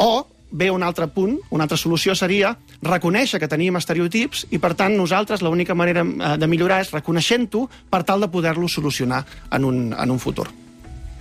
o 0.02 0.12
bé, 0.52 0.69
un 0.72 0.84
altre 0.84 1.07
punt, 1.07 1.40
una 1.50 1.66
altra 1.66 1.80
solució 1.80 2.16
seria 2.16 2.54
reconèixer 2.84 3.40
que 3.40 3.50
teníem 3.52 3.80
estereotips 3.80 4.46
i, 4.52 4.60
per 4.60 4.74
tant, 4.78 4.96
nosaltres 4.98 5.44
l'única 5.46 5.75
manera 5.75 6.04
eh, 6.06 6.34
de 6.38 6.50
millorar 6.52 6.81
és 6.86 6.94
reconeixent-ho 6.94 7.68
per 7.90 8.04
tal 8.07 8.22
de 8.22 8.31
poder-lo 8.31 8.69
solucionar 8.69 9.24
en 9.52 9.66
un, 9.66 9.86
en 9.94 10.12
un 10.12 10.19
futur. 10.19 10.50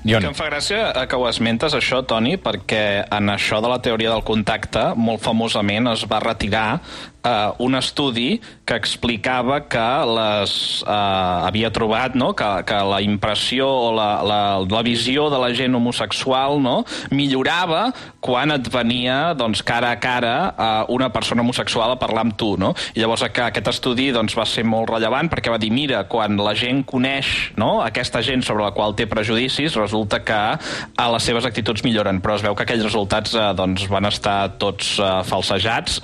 Ion. 0.04 0.22
Que 0.24 0.30
em 0.30 0.36
fa 0.36 0.48
gràcia 0.48 0.92
que 1.08 1.18
ho 1.18 1.26
esmentes, 1.28 1.74
això, 1.76 2.00
Toni, 2.08 2.38
perquè 2.40 3.04
en 3.12 3.32
això 3.32 3.60
de 3.60 3.68
la 3.68 3.80
teoria 3.84 4.14
del 4.14 4.24
contacte, 4.24 4.90
molt 4.96 5.20
famosament 5.24 5.90
es 5.92 6.06
va 6.08 6.22
retirar 6.24 6.80
eh, 7.24 7.52
un 7.58 7.74
estudi 7.74 8.40
que 8.64 8.76
explicava 8.78 9.60
que 9.68 9.88
les, 10.06 10.84
eh, 10.86 11.46
havia 11.46 11.70
trobat 11.74 12.14
no? 12.14 12.32
que, 12.34 12.48
que 12.66 12.78
la 12.86 13.00
impressió 13.02 13.66
o 13.66 13.90
la, 13.94 14.10
la, 14.22 14.40
la 14.64 14.82
visió 14.86 15.28
de 15.30 15.40
la 15.42 15.50
gent 15.54 15.74
homosexual 15.74 16.60
no? 16.62 16.84
millorava 17.10 17.90
quan 18.20 18.54
et 18.54 18.68
venia 18.72 19.34
doncs, 19.34 19.64
cara 19.66 19.92
a 19.94 20.00
cara 20.00 20.34
eh, 20.50 20.84
una 20.94 21.10
persona 21.12 21.42
homosexual 21.42 21.94
a 21.94 21.98
parlar 22.00 22.26
amb 22.28 22.36
tu. 22.38 22.54
No? 22.60 22.72
I 22.94 23.02
llavors 23.02 23.26
que 23.32 23.44
aquest 23.46 23.72
estudi 23.72 24.10
doncs, 24.14 24.36
va 24.38 24.46
ser 24.48 24.64
molt 24.68 24.90
rellevant 24.92 25.30
perquè 25.32 25.52
va 25.52 25.60
dir, 25.60 25.72
mira, 25.74 26.04
quan 26.10 26.38
la 26.40 26.54
gent 26.58 26.84
coneix 26.88 27.52
no? 27.60 27.80
aquesta 27.84 28.22
gent 28.24 28.44
sobre 28.46 28.64
la 28.64 28.74
qual 28.76 28.94
té 28.96 29.08
prejudicis, 29.10 29.76
resulta 29.78 30.22
que 30.24 30.40
a 30.40 31.08
les 31.14 31.26
seves 31.26 31.46
actituds 31.48 31.84
milloren, 31.86 32.20
però 32.22 32.36
es 32.38 32.44
veu 32.44 32.56
que 32.56 32.64
aquells 32.66 32.86
resultats 32.86 33.34
eh, 33.34 33.50
doncs, 33.56 33.86
van 33.90 34.08
estar 34.08 34.38
tots 34.60 34.96
eh, 35.00 35.10
falsejats. 35.26 36.00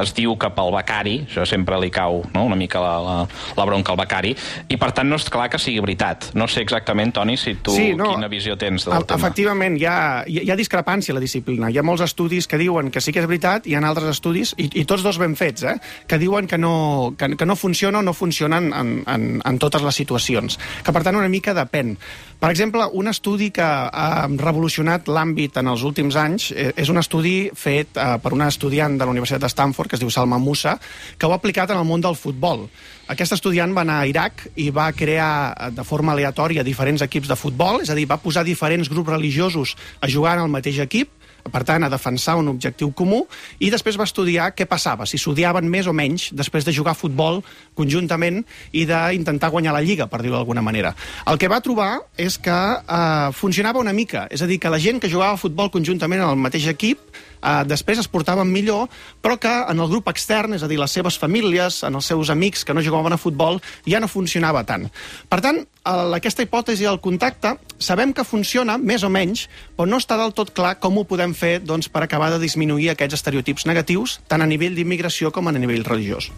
Es 0.00 0.14
diu 0.16 0.36
que 0.38 0.47
pel 0.54 0.72
becari, 0.74 1.16
això 1.26 1.44
sempre 1.48 1.78
li 1.80 1.90
cau 1.90 2.22
no? 2.34 2.44
una 2.48 2.56
mica 2.56 2.80
la, 2.80 2.94
la, 3.02 3.16
la 3.56 3.64
bronca 3.68 3.92
al 3.94 3.98
becari, 4.00 4.34
i 4.68 4.76
per 4.80 4.90
tant 4.96 5.08
no 5.08 5.16
és 5.20 5.28
clar 5.30 5.48
que 5.52 5.58
sigui 5.60 5.80
veritat. 5.84 6.30
No 6.34 6.48
sé 6.48 6.62
exactament, 6.64 7.12
Toni, 7.16 7.36
si 7.36 7.54
tu 7.62 7.74
Sí, 7.74 7.92
no, 7.98 8.12
quina 8.14 8.28
visió 8.28 8.56
tens 8.58 8.84
del 8.86 8.96
el- 8.98 9.06
tema. 9.06 9.18
Efectivament, 9.20 9.78
hi 9.80 9.86
ha, 9.86 9.98
hi 10.26 10.50
ha- 10.50 10.56
discrepància 10.58 11.12
a 11.12 11.18
la 11.18 11.20
disciplina. 11.24 11.70
Hi 11.70 11.78
ha 11.78 11.82
molts 11.86 12.02
estudis 12.02 12.46
que 12.48 12.58
diuen 12.58 12.90
que 12.90 13.00
sí 13.00 13.12
que 13.12 13.20
és 13.20 13.26
veritat, 13.28 13.66
i 13.66 13.72
hi 13.72 13.78
ha 13.78 13.82
altres 13.88 14.08
estudis, 14.16 14.54
i, 14.58 14.68
i 14.80 14.84
tots 14.84 15.02
dos 15.06 15.18
ben 15.18 15.36
fets, 15.36 15.62
eh, 15.62 15.76
que 16.06 16.18
diuen 16.18 16.46
que 16.46 16.58
no, 16.58 17.14
que, 17.18 17.30
que 17.36 17.46
no 17.46 17.56
funciona 17.56 17.98
o 18.00 18.02
no 18.02 18.12
funcionen 18.14 18.72
en, 18.72 18.92
en, 19.06 19.28
en 19.44 19.58
totes 19.58 19.82
les 19.82 19.94
situacions. 19.94 20.58
Que, 20.84 20.92
per 20.92 21.02
tant, 21.06 21.16
una 21.16 21.28
mica 21.28 21.54
depèn. 21.54 21.96
Per 22.38 22.50
exemple, 22.52 22.84
un 22.94 23.08
estudi 23.10 23.50
que 23.50 23.62
ha 23.66 24.28
revolucionat 24.38 25.08
l'àmbit 25.10 25.56
en 25.58 25.66
els 25.72 25.82
últims 25.82 26.14
anys 26.18 26.50
eh, 26.54 26.70
és 26.78 26.88
un 26.92 26.98
estudi 27.00 27.50
fet 27.54 27.96
eh, 27.98 28.14
per 28.22 28.32
una 28.36 28.46
estudiant 28.48 28.94
de 28.98 29.04
la 29.04 29.10
Universitat 29.10 29.42
de 29.42 29.50
Stanford, 29.50 29.90
que 29.90 29.96
es 29.98 30.02
diu 30.02 30.10
Salma 30.14 30.37
Musa, 30.42 30.78
que 31.18 31.26
ho 31.26 31.32
ha 31.34 31.40
aplicat 31.40 31.70
en 31.70 31.80
el 31.80 31.88
món 31.88 32.04
del 32.04 32.16
futbol. 32.16 32.66
Aquest 33.08 33.38
estudiant 33.38 33.72
va 33.76 33.86
anar 33.86 34.02
a 34.02 34.08
Iraq 34.08 34.46
i 34.60 34.68
va 34.74 34.90
crear 34.92 35.32
eh, 35.52 35.70
de 35.76 35.84
forma 35.84 36.12
aleatòria 36.12 36.66
diferents 36.66 37.04
equips 37.06 37.30
de 37.30 37.36
futbol, 37.40 37.82
és 37.84 37.90
a 37.90 37.96
dir, 37.96 38.08
va 38.08 38.20
posar 38.20 38.44
diferents 38.44 38.90
grups 38.92 39.14
religiosos 39.14 39.76
a 40.00 40.10
jugar 40.10 40.36
en 40.36 40.46
el 40.46 40.52
mateix 40.52 40.82
equip, 40.84 41.14
per 41.48 41.64
tant, 41.64 41.84
a 41.84 41.90
defensar 41.90 42.36
un 42.38 42.50
objectiu 42.52 42.90
comú, 42.92 43.22
i 43.58 43.70
després 43.72 43.98
va 43.98 44.06
estudiar 44.08 44.50
què 44.56 44.66
passava, 44.68 45.06
si 45.08 45.18
s'odiaven 45.20 45.68
més 45.70 45.88
o 45.88 45.94
menys 45.96 46.28
després 46.36 46.66
de 46.66 46.74
jugar 46.76 46.92
a 46.92 46.98
futbol 46.98 47.40
conjuntament 47.78 48.42
i 48.72 48.84
d'intentar 48.88 49.52
guanyar 49.54 49.74
la 49.76 49.82
Lliga, 49.84 50.08
per 50.10 50.20
dir-ho 50.22 50.36
d'alguna 50.36 50.64
manera. 50.64 50.94
El 51.26 51.40
que 51.40 51.48
va 51.48 51.62
trobar 51.64 51.90
és 52.16 52.38
que 52.42 52.52
eh, 52.52 53.30
funcionava 53.32 53.80
una 53.80 53.96
mica, 53.96 54.26
és 54.30 54.42
a 54.42 54.50
dir, 54.50 54.60
que 54.60 54.72
la 54.72 54.82
gent 54.82 55.00
que 55.00 55.10
jugava 55.10 55.38
a 55.38 55.40
futbol 55.40 55.72
conjuntament 55.72 56.22
en 56.22 56.28
el 56.34 56.46
mateix 56.48 56.68
equip 56.74 57.00
eh, 57.42 57.64
després 57.68 57.98
es 58.02 58.08
portaven 58.10 58.50
millor, 58.50 58.88
però 59.22 59.38
que 59.40 59.50
en 59.50 59.80
el 59.80 59.90
grup 59.90 60.08
extern, 60.12 60.54
és 60.54 60.62
a 60.62 60.68
dir, 60.70 60.78
les 60.80 60.92
seves 60.92 61.18
famílies, 61.18 61.82
en 61.86 61.98
els 61.98 62.10
seus 62.10 62.30
amics 62.30 62.64
que 62.64 62.74
no 62.74 62.84
jugaven 62.84 63.14
a 63.16 63.20
futbol, 63.20 63.60
ja 63.86 64.00
no 64.00 64.10
funcionava 64.10 64.64
tant. 64.68 64.88
Per 65.28 65.40
tant, 65.44 65.62
el, 65.88 66.14
aquesta 66.18 66.44
hipòtesi 66.44 66.86
del 66.86 67.00
contacte 67.04 67.56
sabem 67.78 68.12
que 68.12 68.26
funciona, 68.26 68.78
més 68.78 69.04
o 69.04 69.10
menys, 69.12 69.46
però 69.76 69.88
no 69.88 70.00
està 70.02 70.18
del 70.20 70.34
tot 70.36 70.52
clar 70.56 70.76
com 70.82 70.98
ho 70.98 71.06
podem 71.08 71.34
fer 71.34 71.58
doncs, 71.64 71.88
per 71.92 72.04
acabar 72.04 72.30
de 72.34 72.42
disminuir 72.42 72.92
aquests 72.92 73.20
estereotips 73.20 73.66
negatius, 73.70 74.18
tant 74.28 74.42
a 74.42 74.48
nivell 74.50 74.76
d'immigració 74.78 75.32
com 75.32 75.48
a 75.48 75.54
nivell 75.56 75.86
religiós. 75.86 76.30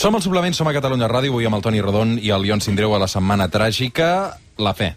Som 0.00 0.14
al 0.14 0.22
Suplement, 0.22 0.54
som 0.54 0.68
a 0.70 0.72
Catalunya 0.72 1.10
Ràdio, 1.10 1.34
avui 1.34 1.48
amb 1.48 1.58
el 1.58 1.64
Toni 1.66 1.82
Rodon 1.82 2.16
i 2.22 2.30
el 2.32 2.46
Ion 2.46 2.62
Sindreu 2.64 2.94
a 2.94 3.02
la 3.02 3.10
Setmana 3.10 3.50
Tràgica, 3.52 4.38
la 4.56 4.72
fe. 4.72 4.94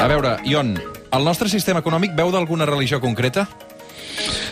A 0.00 0.06
veure, 0.08 0.38
Ion, 0.48 0.78
el 1.12 1.26
nostre 1.28 1.50
sistema 1.52 1.82
econòmic 1.84 2.14
veu 2.16 2.30
d'alguna 2.32 2.64
religió 2.64 2.96
concreta? 3.02 3.42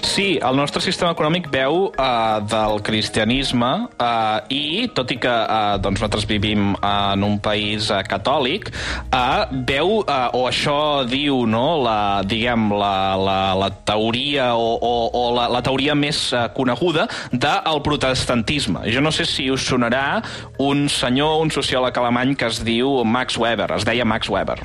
Sí, 0.05 0.35
el 0.45 0.57
nostre 0.59 0.83
sistema 0.85 1.15
econòmic 1.15 1.47
veu 1.49 1.87
uh, 1.89 2.41
del 2.45 2.83
cristianisme 2.85 3.71
uh, 3.89 4.43
i, 4.53 4.91
tot 4.93 5.15
i 5.15 5.17
que 5.23 5.31
uh, 5.33 5.79
doncs 5.81 6.03
nosaltres 6.03 6.27
vivim 6.29 6.75
uh, 6.75 7.15
en 7.15 7.25
un 7.25 7.39
país 7.41 7.89
uh, 7.89 8.03
catòlic, 8.05 8.69
uh, 9.09 9.47
veu, 9.71 10.03
uh, 10.03 10.29
o 10.37 10.43
això 10.51 11.07
diu, 11.09 11.47
no?, 11.49 11.79
la, 11.81 12.21
diguem, 12.29 12.67
la, 12.77 13.17
la, 13.17 13.39
la 13.57 13.71
teoria 13.89 14.51
o, 14.53 14.75
o, 14.77 14.93
o 15.09 15.23
la, 15.33 15.47
la 15.55 15.63
teoria 15.65 15.97
més 15.97 16.27
uh, 16.35 16.51
coneguda 16.53 17.07
del 17.33 17.81
protestantisme. 17.87 18.85
Jo 18.93 19.01
no 19.01 19.15
sé 19.17 19.25
si 19.25 19.49
us 19.55 19.65
sonarà 19.65 20.21
un 20.61 20.91
senyor, 20.93 21.39
un 21.41 21.55
sociòleg 21.57 22.03
alemany 22.05 22.37
que 22.37 22.53
es 22.53 22.61
diu 22.69 23.01
Max 23.09 23.41
Weber, 23.41 23.71
es 23.79 23.89
deia 23.89 24.05
Max 24.05 24.29
Weber. 24.29 24.61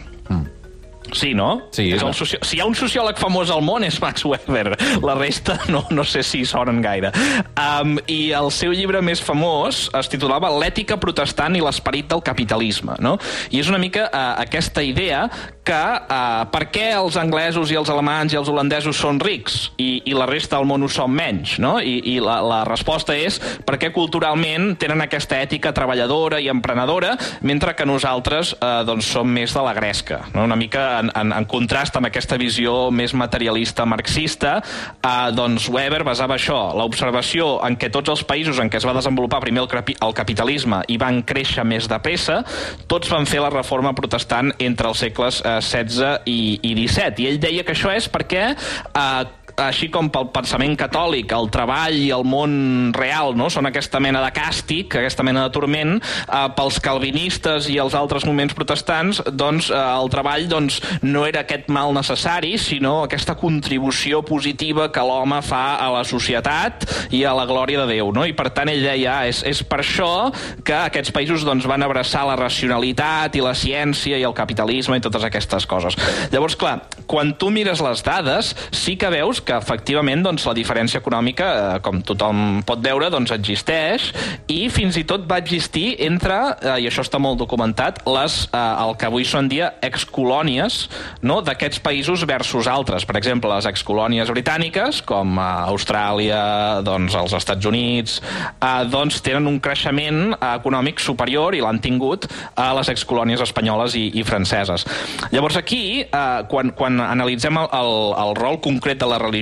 Sí, 1.14 1.34
no? 1.38 1.70
Sí, 1.72 1.88
és 1.94 2.04
el 2.04 2.14
soci... 2.18 2.40
Si 2.44 2.58
hi 2.58 2.62
ha 2.64 2.68
un 2.68 2.76
sociòleg 2.78 3.20
famós 3.22 3.52
al 3.54 3.64
món 3.66 3.86
és 3.86 4.00
Max 4.02 4.26
Weber. 4.26 4.74
La 5.06 5.16
resta 5.20 5.60
no, 5.74 5.84
no 5.94 6.06
sé 6.08 6.24
si 6.26 6.44
sonen 6.50 6.82
gaire. 6.84 7.14
Um, 7.54 7.98
I 8.10 8.34
el 8.38 8.50
seu 8.54 8.74
llibre 8.74 9.02
més 9.06 9.22
famós 9.24 9.86
es 9.94 10.12
titulava 10.12 10.52
L'ètica 10.54 10.98
protestant 11.02 11.58
i 11.58 11.64
l'esperit 11.64 12.10
del 12.12 12.24
capitalisme. 12.26 12.98
No? 13.04 13.16
I 13.54 13.62
és 13.62 13.70
una 13.72 13.82
mica 13.82 14.08
uh, 14.10 14.24
aquesta 14.44 14.84
idea 14.84 15.26
que 15.64 15.80
uh, 15.80 16.44
per 16.52 16.66
què 16.74 16.90
els 16.98 17.16
anglesos 17.20 17.72
i 17.72 17.78
els 17.80 17.90
alemans 17.94 18.34
i 18.34 18.40
els 18.40 18.50
holandesos 18.52 19.00
són 19.00 19.22
rics 19.24 19.72
i, 19.80 20.02
i 20.10 20.16
la 20.18 20.28
resta 20.28 20.58
del 20.58 20.68
món 20.68 20.84
ho 20.84 20.90
són 20.92 21.14
menys, 21.16 21.56
no? 21.64 21.78
I, 21.80 22.00
i 22.16 22.18
la, 22.24 22.40
la 22.44 22.62
resposta 22.68 23.16
és 23.16 23.40
perquè 23.64 23.94
culturalment 23.96 24.74
tenen 24.82 25.06
aquesta 25.06 25.40
ètica 25.40 25.72
treballadora 25.76 26.42
i 26.44 26.50
emprenedora, 26.52 27.14
mentre 27.48 27.78
que 27.78 27.88
nosaltres 27.88 28.56
uh, 28.58 28.82
doncs 28.88 29.14
som 29.16 29.30
més 29.30 29.56
de 29.56 29.64
la 29.64 29.76
gresca, 29.78 30.24
no? 30.34 30.44
una 30.44 30.60
mica 30.60 31.03
en, 31.04 31.12
en, 31.20 31.34
en 31.36 31.48
contrast 31.50 31.98
amb 32.00 32.10
aquesta 32.10 32.40
visió 32.40 32.90
més 32.96 33.14
materialista 33.18 33.86
marxista, 33.90 34.58
uh, 35.04 35.30
doncs 35.36 35.68
Weber 35.74 36.04
basava 36.08 36.38
això, 36.40 36.60
l'observació 36.78 37.58
en 37.68 37.78
què 37.80 37.92
tots 37.94 38.14
els 38.14 38.26
països 38.28 38.62
en 38.64 38.72
què 38.72 38.80
es 38.80 38.88
va 38.88 38.96
desenvolupar 38.98 39.44
primer 39.44 39.66
el, 39.66 39.94
el 39.94 40.18
capitalisme 40.18 40.84
i 40.88 40.98
van 41.02 41.22
créixer 41.28 41.66
més 41.68 41.90
de 41.92 42.00
pressa, 42.04 42.42
tots 42.88 43.12
van 43.12 43.28
fer 43.30 43.44
la 43.44 43.52
reforma 43.54 43.94
protestant 43.98 44.54
entre 44.64 44.92
els 44.92 45.04
segles 45.04 45.42
eh, 45.44 45.60
16 45.62 46.28
i, 46.30 46.40
i 46.64 46.76
17. 46.88 47.24
I 47.24 47.32
ell 47.32 47.42
deia 47.44 47.66
que 47.66 47.76
això 47.76 47.94
és 47.94 48.10
perquè 48.12 48.52
eh, 48.54 49.24
així 49.62 49.90
com 49.94 50.10
pel 50.14 50.30
pensament 50.34 50.76
catòlic, 50.80 51.32
el 51.36 51.50
treball 51.54 51.98
i 51.98 52.10
el 52.16 52.26
món 52.26 52.94
real 52.96 53.36
no? 53.38 53.50
són 53.54 53.68
aquesta 53.70 54.02
mena 54.04 54.22
de 54.24 54.32
càstig, 54.34 54.98
aquesta 54.98 55.26
mena 55.26 55.46
de 55.46 55.54
turment, 55.54 56.00
eh, 56.00 56.48
pels 56.58 56.80
calvinistes 56.84 57.70
i 57.70 57.78
els 57.82 57.96
altres 57.98 58.26
moviments 58.26 58.56
protestants, 58.58 59.22
doncs 59.32 59.70
eh, 59.70 59.78
el 59.78 60.10
treball 60.14 60.48
doncs, 60.50 60.80
no 61.06 61.26
era 61.30 61.44
aquest 61.44 61.70
mal 61.74 61.94
necessari, 61.96 62.56
sinó 62.58 63.04
aquesta 63.04 63.36
contribució 63.40 64.24
positiva 64.26 64.90
que 64.94 65.06
l'home 65.06 65.42
fa 65.46 65.78
a 65.78 65.92
la 65.94 66.04
societat 66.08 66.88
i 67.14 67.24
a 67.28 67.36
la 67.36 67.46
glòria 67.50 67.84
de 67.84 67.92
Déu. 67.94 68.12
No? 68.16 68.26
I 68.26 68.34
per 68.38 68.50
tant 68.56 68.72
ell 68.72 68.82
deia, 68.84 69.20
ah, 69.20 69.30
és, 69.30 69.44
és 69.46 69.62
per 69.68 69.82
això 69.84 70.32
que 70.66 70.76
aquests 70.76 71.14
països 71.14 71.46
doncs, 71.46 71.68
van 71.70 71.86
abraçar 71.86 72.26
la 72.28 72.38
racionalitat 72.40 73.36
i 73.38 73.44
la 73.44 73.54
ciència 73.58 74.18
i 74.18 74.26
el 74.26 74.36
capitalisme 74.38 74.98
i 74.98 75.04
totes 75.04 75.26
aquestes 75.28 75.68
coses. 75.70 75.98
Llavors, 76.34 76.58
clar, 76.60 76.76
quan 77.10 77.36
tu 77.38 77.52
mires 77.54 77.84
les 77.84 78.04
dades, 78.06 78.54
sí 78.74 78.98
que 78.98 79.12
veus 79.14 79.43
que 79.46 79.56
efectivament 79.58 80.24
doncs, 80.26 80.46
la 80.48 80.56
diferència 80.58 81.02
econòmica, 81.02 81.48
eh, 81.54 81.80
com 81.84 82.02
tothom 82.06 82.62
pot 82.68 82.82
veure, 82.84 83.10
doncs 83.14 83.34
existeix 83.36 84.10
i 84.52 84.68
fins 84.74 84.98
i 85.00 85.06
tot 85.08 85.28
va 85.30 85.40
existir 85.42 85.96
entre, 86.06 86.38
eh, 86.62 86.78
i 86.84 86.88
això 86.90 87.04
està 87.06 87.20
molt 87.22 87.40
documentat, 87.42 88.02
les, 88.08 88.38
eh, 88.52 88.58
el 88.58 88.96
que 88.98 89.10
avui 89.10 89.26
són 89.28 89.50
dia 89.52 89.74
excolònies 89.82 90.88
no, 91.22 91.42
d'aquests 91.42 91.82
països 91.84 92.26
versus 92.26 92.68
altres. 92.68 93.06
Per 93.06 93.18
exemple, 93.18 93.52
les 93.54 93.68
excolònies 93.70 94.30
britàniques, 94.32 95.02
com 95.06 95.38
eh, 95.38 95.50
Austràlia, 95.74 96.82
doncs, 96.86 97.16
els 97.20 97.34
Estats 97.34 97.66
Units, 97.70 98.20
eh, 98.60 98.86
doncs 98.90 99.22
tenen 99.26 99.48
un 99.48 99.60
creixement 99.60 100.34
eh, 100.34 100.54
econòmic 100.56 101.02
superior 101.04 101.56
i 101.56 101.62
l'han 101.64 101.82
tingut 101.84 102.28
a 102.56 102.72
les 102.78 102.90
excolònies 102.94 103.42
espanyoles 103.44 103.98
i, 104.00 104.10
i 104.20 104.24
franceses. 104.28 104.86
Llavors 105.34 105.58
aquí, 105.60 106.04
eh, 106.04 106.44
quan, 106.50 106.74
quan 106.78 107.02
analitzem 107.04 107.58
el, 107.60 107.70
el, 107.74 107.94
el 108.24 108.36
rol 108.40 108.60
concret 108.64 109.00
de 109.02 109.10
la 109.10 109.20
religió, 109.20 109.33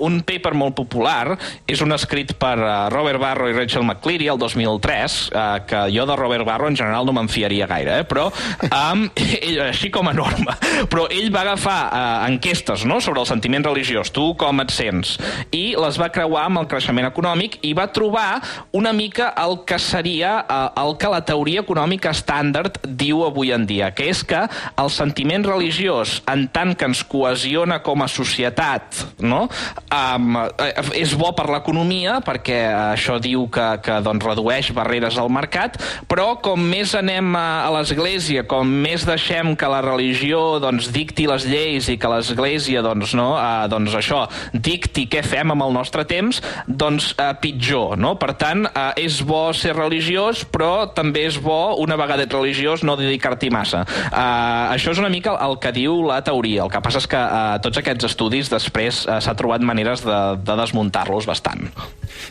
un 0.00 0.20
paper 0.26 0.54
molt 0.54 0.74
popular 0.76 1.36
és 1.66 1.80
un 1.84 1.92
escrit 1.94 2.32
per 2.40 2.56
uh, 2.58 2.88
Robert 2.92 3.20
Barro 3.22 3.48
i 3.50 3.54
Rachel 3.54 3.84
McCleary 3.84 4.28
el 4.32 4.38
2003, 4.38 5.16
uh, 5.30 5.44
que 5.66 5.82
jo 5.94 6.06
de 6.06 6.16
Robert 6.16 6.46
Barro 6.46 6.68
en 6.68 6.76
general 6.76 7.06
no 7.06 7.14
me'n 7.16 7.28
fiaria 7.28 7.66
gaire, 7.66 8.00
eh? 8.00 8.06
però 8.08 8.28
um, 8.66 9.06
ell, 9.40 9.60
així 9.68 9.90
com 9.94 10.08
a 10.08 10.14
norma. 10.16 10.56
Però 10.90 11.06
ell 11.10 11.30
va 11.34 11.44
agafar 11.46 11.78
uh, 11.86 12.26
enquestes 12.28 12.86
no? 12.88 13.00
sobre 13.00 13.22
el 13.22 13.28
sentiment 13.28 13.64
religiós, 13.66 14.12
tu 14.14 14.32
com 14.38 14.62
et 14.64 14.72
sents, 14.74 15.16
i 15.54 15.74
les 15.78 16.00
va 16.00 16.10
creuar 16.14 16.46
amb 16.50 16.62
el 16.62 16.70
creixement 16.70 17.08
econòmic 17.08 17.60
i 17.66 17.72
va 17.76 17.88
trobar 17.94 18.40
una 18.76 18.92
mica 18.96 19.32
el 19.42 19.60
que 19.68 19.78
seria 19.82 20.38
uh, 20.44 20.70
el 20.86 20.96
que 21.00 21.10
la 21.12 21.22
teoria 21.26 21.62
econòmica 21.64 22.12
estàndard 22.14 22.80
diu 22.86 23.24
avui 23.26 23.52
en 23.54 23.66
dia, 23.68 23.92
que 23.96 24.08
és 24.10 24.22
que 24.26 24.44
el 24.76 24.92
sentiment 24.92 25.44
religiós, 25.46 26.20
en 26.30 26.46
tant 26.52 26.74
que 26.76 26.88
ens 26.88 27.02
cohesiona 27.06 27.80
com 27.84 28.02
a 28.02 28.10
societat, 28.10 29.02
no? 29.22 29.35
Um, 29.46 30.38
és 30.96 31.14
bo 31.18 31.32
per 31.36 31.48
l'economia 31.52 32.18
perquè 32.24 32.58
això 32.94 33.18
diu 33.22 33.46
que, 33.52 33.66
que 33.84 34.00
doncs, 34.04 34.24
redueix 34.26 34.72
barreres 34.76 35.18
al 35.20 35.30
mercat, 35.32 35.78
però 36.10 36.36
com 36.42 36.60
més 36.60 36.94
anem 36.98 37.34
a, 37.38 37.46
a 37.66 37.70
l'església, 37.76 38.46
com 38.48 38.68
més 38.86 39.06
deixem 39.06 39.54
que 39.58 39.70
la 39.70 39.82
religió 39.84 40.58
doncs, 40.62 40.90
dicti 40.94 41.28
les 41.28 41.46
lleis 41.48 41.90
i 41.92 41.98
que 42.00 42.10
l'església 42.10 42.82
doncs, 42.84 43.14
no, 43.18 43.32
uh, 43.36 43.66
doncs 43.70 43.94
això 43.98 44.24
dicti 44.52 45.06
què 45.10 45.22
fem 45.26 45.52
amb 45.54 45.66
el 45.66 45.74
nostre 45.76 46.06
temps, 46.08 46.40
doncs 46.66 47.12
uh, 47.16 47.32
pitjor. 47.40 47.96
No? 48.00 48.14
Per 48.20 48.32
tant, 48.40 48.66
uh, 48.68 48.90
és 48.98 49.20
bo 49.26 49.48
ser 49.56 49.76
religiós, 49.76 50.44
però 50.50 50.88
també 50.96 51.26
és 51.30 51.38
bo, 51.42 51.76
una 51.82 51.98
vegada 51.98 52.26
ets 52.26 52.34
religiós, 52.34 52.84
no 52.86 52.96
dedicar-t'hi 52.98 53.50
massa. 53.54 53.84
Uh, 54.10 54.72
això 54.74 54.94
és 54.94 55.02
una 55.02 55.10
mica 55.12 55.34
el, 55.34 55.40
el 55.50 55.58
que 55.62 55.72
diu 55.76 56.00
la 56.06 56.20
teoria. 56.26 56.64
El 56.64 56.72
que 56.72 56.82
passa 56.84 57.02
és 57.02 57.08
que 57.10 57.20
uh, 57.20 57.56
tots 57.62 57.80
aquests 57.80 58.10
estudis 58.10 58.50
després 58.52 59.04
uh, 59.06 59.18
s'ha 59.26 59.36
trobat 59.38 59.64
maneres 59.66 60.04
de, 60.06 60.18
de 60.46 60.56
desmuntar-los 60.62 61.26
bastant. 61.28 61.66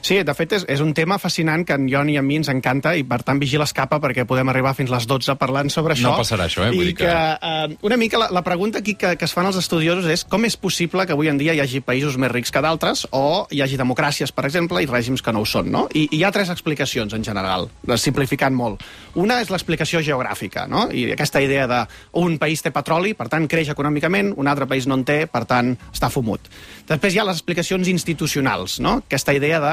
Sí, 0.02 0.22
de 0.24 0.34
fet, 0.38 0.54
és, 0.60 0.66
és 0.70 0.82
un 0.84 0.94
tema 0.94 1.18
fascinant 1.22 1.66
que 1.66 1.74
en 1.78 1.88
Jon 1.92 2.10
i 2.10 2.18
a 2.18 2.24
mi 2.26 2.38
ens 2.40 2.50
encanta 2.52 2.96
i, 2.96 3.04
per 3.08 3.22
tant, 3.24 3.40
vigila 3.42 3.66
escapa 3.68 4.00
perquè 4.04 4.26
podem 4.28 4.50
arribar 4.52 4.74
fins 4.78 4.92
les 4.94 5.08
12 5.08 5.36
parlant 5.42 5.70
sobre 5.74 5.94
això. 5.96 6.12
No 6.12 6.20
passarà 6.22 6.46
això, 6.50 6.66
eh? 6.68 6.72
Vull 6.76 6.84
I 6.84 6.92
dir 6.94 6.96
que, 7.00 7.06
que- 7.10 7.38
eh, 7.74 7.78
una 7.86 7.98
mica 7.98 8.18
la, 8.22 8.30
la 8.32 8.44
pregunta 8.44 8.80
aquí 8.80 8.96
que, 8.96 9.16
que 9.18 9.26
es 9.26 9.34
fan 9.34 9.46
els 9.50 9.58
estudiosos 9.60 10.06
és 10.12 10.26
com 10.26 10.46
és 10.46 10.58
possible 10.58 11.06
que 11.06 11.14
avui 11.14 11.30
en 11.32 11.38
dia 11.38 11.54
hi 11.56 11.62
hagi 11.64 11.82
països 11.86 12.18
més 12.22 12.32
rics 12.32 12.52
que 12.52 12.62
d'altres 12.64 13.06
o 13.12 13.48
hi 13.52 13.62
hagi 13.62 13.78
democràcies, 13.78 14.32
per 14.36 14.46
exemple, 14.46 14.82
i 14.84 14.88
règims 14.90 15.22
que 15.26 15.34
no 15.34 15.42
ho 15.42 15.46
són, 15.50 15.72
no? 15.72 15.86
I, 15.94 16.08
i 16.12 16.20
hi 16.20 16.24
ha 16.24 16.32
tres 16.36 16.50
explicacions, 16.54 17.14
en 17.14 17.24
general, 17.24 17.70
simplificant 17.98 18.56
molt. 18.56 18.84
Una 19.16 19.40
és 19.44 19.50
l'explicació 19.52 20.02
geogràfica, 20.04 20.66
no? 20.68 20.88
I 20.92 21.12
aquesta 21.14 21.42
idea 21.42 21.66
de 21.68 21.82
un 22.20 22.38
país 22.42 22.62
té 22.64 22.72
petroli, 22.76 23.14
per 23.16 23.28
tant, 23.32 23.48
creix 23.52 23.70
econòmicament, 23.72 24.34
un 24.38 24.48
altre 24.52 24.68
país 24.68 24.88
no 24.88 24.98
en 25.00 25.04
té, 25.08 25.22
per 25.32 25.46
tant, 25.50 25.74
està 25.94 26.10
fumut. 26.12 26.50
Després 26.88 27.16
hi 27.16 27.20
ha 27.22 27.26
les 27.28 27.40
explicacions 27.40 27.88
institucionals, 27.92 28.80
no? 28.84 28.98
Aquesta 29.08 29.34
idea 29.36 29.60
de 29.64 29.65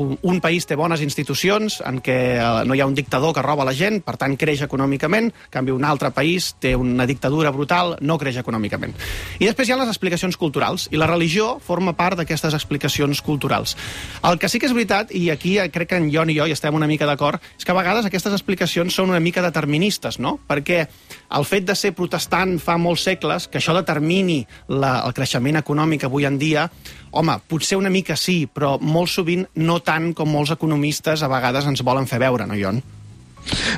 un, 0.00 0.16
un 0.22 0.40
país 0.44 0.66
té 0.66 0.76
bones 0.78 1.02
institucions 1.04 1.80
en 1.86 2.00
què 2.04 2.18
eh, 2.36 2.48
no 2.66 2.74
hi 2.74 2.82
ha 2.82 2.88
un 2.88 2.96
dictador 2.96 3.34
que 3.34 3.44
roba 3.44 3.66
la 3.66 3.74
gent, 3.76 4.00
per 4.04 4.16
tant 4.20 4.36
creix 4.40 4.64
econòmicament, 4.66 5.30
en 5.30 5.52
canvi 5.54 5.74
un 5.74 5.84
altre 5.86 6.10
país 6.14 6.52
té 6.60 6.74
una 6.76 7.06
dictadura 7.06 7.52
brutal, 7.54 7.96
no 8.00 8.18
creix 8.20 8.38
econòmicament. 8.42 8.94
I 9.38 9.48
després 9.48 9.68
hi 9.68 9.76
ha 9.76 9.80
les 9.80 9.90
explicacions 9.92 10.38
culturals, 10.40 10.88
i 10.90 11.00
la 11.00 11.08
religió 11.10 11.58
forma 11.62 11.94
part 11.96 12.18
d'aquestes 12.20 12.54
explicacions 12.56 13.22
culturals. 13.24 13.76
El 14.24 14.38
que 14.38 14.50
sí 14.50 14.60
que 14.60 14.68
és 14.70 14.76
veritat, 14.76 15.12
i 15.14 15.28
aquí 15.34 15.56
eh, 15.58 15.68
crec 15.74 15.92
que 15.94 16.00
en 16.00 16.10
Jon 16.12 16.30
i 16.30 16.38
jo 16.38 16.48
hi 16.48 16.54
estem 16.54 16.74
una 16.74 16.88
mica 16.90 17.08
d'acord, 17.08 17.42
és 17.58 17.64
que 17.64 17.74
a 17.74 17.78
vegades 17.78 18.06
aquestes 18.08 18.34
explicacions 18.36 18.94
són 18.94 19.12
una 19.12 19.22
mica 19.22 19.42
deterministes, 19.44 20.20
no? 20.22 20.36
Perquè 20.48 20.84
el 21.34 21.48
fet 21.48 21.66
de 21.66 21.74
ser 21.78 21.94
protestant 21.96 22.58
fa 22.62 22.76
molts 22.78 23.06
segles, 23.08 23.48
que 23.48 23.58
això 23.58 23.74
determini 23.76 24.42
la, 24.68 25.00
el 25.06 25.14
creixement 25.16 25.58
econòmic 25.60 26.06
avui 26.06 26.28
en 26.28 26.38
dia, 26.38 26.68
home, 27.14 27.34
potser 27.50 27.78
una 27.78 27.90
mica 27.90 28.16
sí, 28.18 28.44
però 28.46 28.76
molt 28.78 29.10
sovint 29.10 29.33
no 29.54 29.78
tant 29.84 30.12
com 30.16 30.30
molts 30.30 30.52
economistes 30.54 31.22
a 31.22 31.30
vegades 31.32 31.66
ens 31.70 31.82
volen 31.86 32.08
fer 32.10 32.20
veure, 32.22 32.46
no, 32.48 32.58
Jon? 32.58 32.82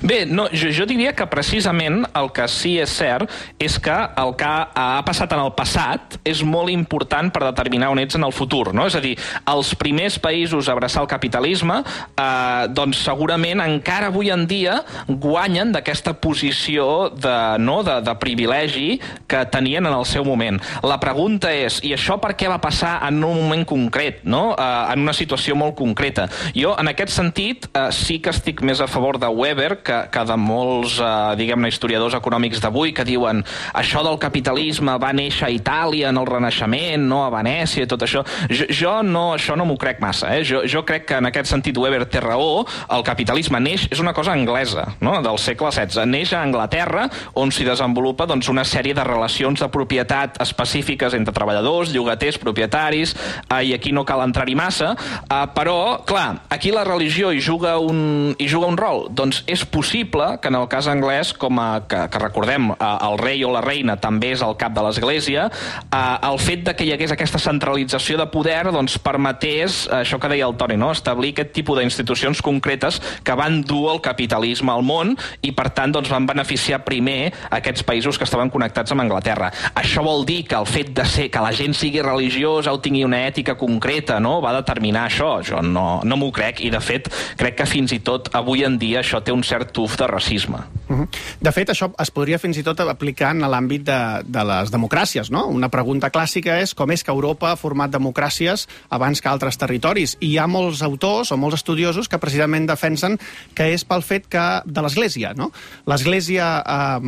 Bé, 0.02 0.24
no, 0.26 0.46
jo, 0.52 0.70
jo 0.74 0.86
diria 0.86 1.12
que 1.16 1.26
precisament 1.30 2.04
el 2.16 2.30
que 2.34 2.46
sí 2.50 2.76
és 2.82 2.92
cert 2.92 3.30
és 3.62 3.78
que 3.82 3.94
el 4.20 4.34
que 4.38 4.46
ha 4.46 5.02
passat 5.06 5.32
en 5.34 5.42
el 5.42 5.52
passat 5.56 6.18
és 6.26 6.42
molt 6.46 6.70
important 6.72 7.30
per 7.32 7.42
determinar 7.46 7.90
on 7.94 8.00
ets 8.02 8.18
en 8.18 8.26
el 8.26 8.34
futur, 8.34 8.72
no? 8.76 8.86
És 8.86 8.96
a 8.98 9.02
dir, 9.02 9.14
els 9.50 9.72
primers 9.78 10.18
països 10.22 10.68
a 10.68 10.76
abraçar 10.76 11.02
el 11.02 11.10
capitalisme, 11.10 11.80
eh, 11.82 12.66
doncs 12.76 13.02
segurament 13.06 13.62
encara 13.64 14.10
avui 14.12 14.30
en 14.30 14.46
dia 14.46 14.80
guanyen 15.08 15.72
d'aquesta 15.74 16.16
posició 16.22 17.08
de, 17.10 17.36
no, 17.62 17.80
de, 17.86 17.98
de 18.06 18.16
privilegi 18.20 19.00
que 19.26 19.44
tenien 19.52 19.86
en 19.86 19.94
el 19.94 20.06
seu 20.08 20.24
moment. 20.26 20.60
La 20.86 21.00
pregunta 21.02 21.52
és, 21.54 21.80
i 21.86 21.94
això 21.96 22.20
per 22.22 22.34
què 22.38 22.50
va 22.50 22.60
passar 22.62 22.98
en 23.08 23.22
un 23.24 23.40
moment 23.42 23.66
concret, 23.68 24.22
no? 24.24 24.50
Eh, 24.54 24.68
en 24.92 25.06
una 25.06 25.16
situació 25.16 25.56
molt 25.58 25.76
concreta? 25.78 26.28
Jo, 26.56 26.76
en 26.78 26.92
aquest 26.92 27.14
sentit, 27.16 27.70
eh, 27.72 27.88
sí 27.94 28.20
que 28.22 28.34
estic 28.34 28.62
més 28.66 28.80
a 28.80 28.90
favor 28.90 29.18
de 29.22 29.30
Weber 29.56 29.78
que, 29.82 29.96
que 30.12 30.24
de 30.28 30.36
molts, 30.36 30.98
eh, 31.00 31.36
diguem-ne, 31.40 31.70
historiadors 31.72 32.14
econòmics 32.18 32.60
d'avui 32.60 32.92
que 32.96 33.04
diuen 33.08 33.42
això 33.76 34.02
del 34.04 34.18
capitalisme 34.20 34.96
va 35.00 35.12
néixer 35.16 35.48
a 35.48 35.52
Itàlia 35.54 36.10
en 36.12 36.20
el 36.20 36.28
Renaixement, 36.28 37.06
no 37.08 37.22
a 37.24 37.30
Venècia 37.32 37.86
i 37.86 37.88
tot 37.88 38.04
això. 38.04 38.22
Jo, 38.50 38.68
jo 38.68 38.94
no, 39.06 39.30
això 39.34 39.56
no 39.56 39.64
m'ho 39.68 39.78
crec 39.80 40.02
massa. 40.04 40.34
Eh? 40.36 40.44
Jo, 40.44 40.62
jo 40.68 40.84
crec 40.86 41.06
que 41.08 41.20
en 41.20 41.30
aquest 41.30 41.50
sentit 41.50 41.78
Weber 41.78 42.04
té 42.10 42.20
raó, 42.20 42.66
el 42.92 43.04
capitalisme 43.06 43.60
neix, 43.62 43.86
és 43.90 44.02
una 44.02 44.12
cosa 44.16 44.34
anglesa, 44.36 44.86
no? 45.00 45.16
del 45.24 45.40
segle 45.40 45.72
XVI. 45.72 46.04
Neix 46.10 46.34
a 46.36 46.42
Anglaterra, 46.44 47.06
on 47.40 47.52
s'hi 47.54 47.66
desenvolupa 47.66 48.28
doncs, 48.28 48.50
una 48.52 48.66
sèrie 48.68 48.94
de 48.96 49.04
relacions 49.06 49.62
de 49.62 49.70
propietat 49.72 50.40
específiques 50.44 51.16
entre 51.16 51.34
treballadors, 51.34 51.94
llogaters, 51.94 52.38
propietaris, 52.42 53.16
eh, 53.48 53.62
i 53.70 53.74
aquí 53.76 53.94
no 53.96 54.04
cal 54.04 54.24
entrar-hi 54.26 54.56
massa, 54.58 54.92
eh, 54.96 55.42
però, 55.56 56.04
clar, 56.06 56.42
aquí 56.52 56.74
la 56.74 56.84
religió 56.84 57.32
hi 57.32 57.40
juga 57.40 57.78
un, 57.80 58.34
hi 58.38 58.48
juga 58.50 58.68
un 58.68 58.76
rol. 58.76 59.06
Doncs 59.16 59.45
és 59.46 59.64
possible 59.64 60.26
que 60.42 60.50
en 60.50 60.58
el 60.58 60.66
cas 60.70 60.88
anglès, 60.90 61.32
com 61.36 61.60
a, 61.62 61.82
que, 61.88 62.02
que 62.12 62.20
recordem, 62.22 62.72
el 62.76 63.18
rei 63.20 63.44
o 63.46 63.52
la 63.54 63.62
reina 63.64 63.96
també 64.00 64.32
és 64.34 64.42
el 64.44 64.56
cap 64.58 64.74
de 64.76 64.84
l'Església, 64.84 65.46
eh, 65.86 66.16
el 66.28 66.38
fet 66.42 66.64
de 66.66 66.74
que 66.76 66.86
hi 66.86 66.92
hagués 66.94 67.14
aquesta 67.14 67.40
centralització 67.42 68.18
de 68.20 68.28
poder 68.32 68.58
doncs, 68.74 68.98
permetés, 69.02 69.84
això 69.92 70.18
que 70.22 70.30
deia 70.32 70.48
el 70.48 70.56
Toni, 70.58 70.78
no? 70.80 70.90
establir 70.94 71.32
aquest 71.34 71.52
tipus 71.56 71.78
d'institucions 71.80 72.42
concretes 72.42 73.00
que 73.24 73.36
van 73.38 73.60
dur 73.66 73.92
el 73.94 74.02
capitalisme 74.04 74.72
al 74.72 74.84
món 74.86 75.14
i, 75.40 75.52
per 75.56 75.70
tant, 75.76 75.94
doncs, 75.94 76.10
van 76.12 76.26
beneficiar 76.28 76.82
primer 76.86 77.32
aquests 77.54 77.84
països 77.86 78.18
que 78.18 78.26
estaven 78.26 78.50
connectats 78.50 78.94
amb 78.94 79.04
Anglaterra. 79.04 79.52
Això 79.78 80.04
vol 80.06 80.26
dir 80.28 80.42
que 80.48 80.58
el 80.58 80.66
fet 80.68 80.92
de 80.96 81.06
ser 81.08 81.28
que 81.30 81.42
la 81.42 81.54
gent 81.56 81.76
sigui 81.76 82.02
religiosa 82.04 82.74
o 82.74 82.80
tingui 82.82 83.04
una 83.06 83.22
ètica 83.28 83.56
concreta 83.58 84.18
no? 84.22 84.38
va 84.44 84.54
determinar 84.56 85.06
això. 85.06 85.36
Jo 85.46 85.62
no, 85.62 86.00
no 86.04 86.18
m'ho 86.18 86.32
crec 86.34 86.62
i, 86.64 86.70
de 86.72 86.80
fet, 86.82 87.10
crec 87.38 87.60
que 87.60 87.68
fins 87.68 87.94
i 87.94 88.00
tot 88.04 88.30
avui 88.36 88.64
en 88.66 88.78
dia 88.80 89.02
això 89.02 89.20
té 89.22 89.35
un 89.36 89.44
cert 89.44 89.72
tuf 89.76 89.96
de 90.00 90.08
racisme. 90.08 90.58
Uh 90.88 90.96
-huh. 90.96 91.08
De 91.40 91.52
fet, 91.52 91.68
això 91.70 91.92
es 91.98 92.10
podria 92.10 92.38
fins 92.38 92.56
i 92.56 92.62
tot 92.62 92.80
aplicar 92.80 93.30
en 93.34 93.40
l'àmbit 93.40 93.82
de, 93.82 94.22
de 94.24 94.44
les 94.44 94.70
democràcies, 94.72 95.30
no? 95.30 95.46
Una 95.46 95.68
pregunta 95.68 96.10
clàssica 96.10 96.60
és 96.60 96.74
com 96.74 96.90
és 96.90 97.02
que 97.04 97.10
Europa 97.10 97.52
ha 97.52 97.56
format 97.56 97.90
democràcies 97.90 98.66
abans 98.88 99.20
que 99.20 99.28
altres 99.28 99.58
territoris. 99.58 100.16
I 100.20 100.26
hi 100.26 100.38
ha 100.38 100.46
molts 100.46 100.82
autors 100.82 101.32
o 101.32 101.36
molts 101.36 101.56
estudiosos 101.56 102.08
que 102.08 102.18
precisament 102.18 102.66
defensen 102.66 103.18
que 103.54 103.72
és 103.74 103.84
pel 103.84 104.02
fet 104.02 104.26
que 104.28 104.62
de 104.64 104.82
l'Església, 104.82 105.34
no? 105.34 105.50
L'Església, 105.86 106.62
eh, 106.66 107.00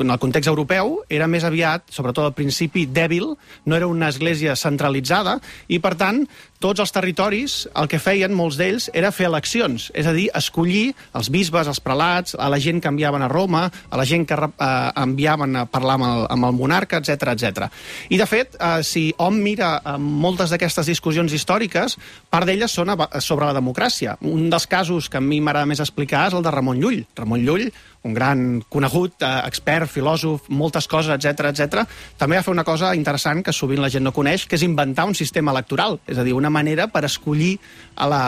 en 0.00 0.10
el 0.10 0.18
context 0.18 0.48
europeu, 0.48 1.02
era 1.08 1.26
més 1.26 1.44
aviat, 1.44 1.82
sobretot 1.90 2.24
al 2.24 2.34
principi, 2.34 2.86
dèbil, 2.86 3.36
no 3.64 3.76
era 3.76 3.86
una 3.86 4.08
església 4.08 4.56
centralitzada, 4.56 5.40
i 5.68 5.78
per 5.78 5.94
tant, 5.96 6.26
tots 6.62 6.80
els 6.82 6.92
territoris, 6.94 7.56
el 7.76 7.88
que 7.90 8.00
feien 8.02 8.34
molts 8.34 8.58
d'ells 8.60 8.88
era 8.96 9.12
fer 9.14 9.28
eleccions, 9.28 9.90
és 9.94 10.06
a 10.08 10.14
dir, 10.16 10.28
escollir 10.36 10.94
els 11.16 11.30
bisbes, 11.32 11.68
els 11.68 11.80
prelats, 11.82 12.36
a 12.38 12.48
la 12.52 12.60
gent 12.62 12.80
que 12.82 12.90
enviaven 12.92 13.24
a 13.24 13.30
Roma, 13.32 13.66
a 13.66 14.00
la 14.00 14.06
gent 14.08 14.26
que 14.28 14.38
eh, 14.38 14.68
enviaven 15.02 15.56
a 15.62 15.66
parlar 15.70 15.98
amb 15.98 16.08
el, 16.08 16.24
amb 16.36 16.48
el 16.48 16.56
monarca, 16.56 17.00
etc 17.02 17.32
etc. 17.34 17.68
I, 18.08 18.18
de 18.20 18.28
fet, 18.28 18.56
eh, 18.56 18.82
si 18.86 19.08
hom 19.22 19.40
mira 19.42 19.76
eh, 19.78 19.96
moltes 20.00 20.52
d'aquestes 20.52 20.88
discussions 20.92 21.32
històriques, 21.36 21.98
part 22.30 22.48
d'elles 22.48 22.72
són 22.72 22.94
sobre 23.20 23.48
la 23.48 23.56
democràcia. 23.56 24.16
Un 24.24 24.48
dels 24.50 24.66
casos 24.70 25.10
que 25.10 25.18
a 25.18 25.24
mi 25.24 25.40
m'agrada 25.40 25.68
més 25.68 25.82
explicar 25.82 26.28
és 26.30 26.36
el 26.38 26.44
de 26.44 26.52
Ramon 26.54 26.80
Llull. 26.80 27.02
Ramon 27.18 27.44
Llull, 27.44 27.68
un 28.06 28.14
gran 28.14 28.62
conegut, 28.72 29.20
eh, 29.20 29.32
expert, 29.46 29.90
filòsof, 29.90 30.48
moltes 30.48 30.88
coses, 30.88 31.12
etc 31.16 31.50
etc. 31.52 31.84
també 32.16 32.38
va 32.38 32.44
fer 32.46 32.54
una 32.54 32.64
cosa 32.64 32.94
interessant 32.96 33.42
que 33.44 33.54
sovint 33.54 33.82
la 33.82 33.90
gent 33.92 34.06
no 34.06 34.14
coneix, 34.16 34.46
que 34.46 34.56
és 34.56 34.64
inventar 34.66 35.06
un 35.06 35.14
sistema 35.14 35.52
electoral, 35.52 36.00
és 36.06 36.18
a 36.18 36.24
dir, 36.26 36.34
una 36.36 36.50
manera 36.50 36.88
per 36.88 37.04
escollir 37.04 37.56
a 37.96 38.08
la, 38.08 38.22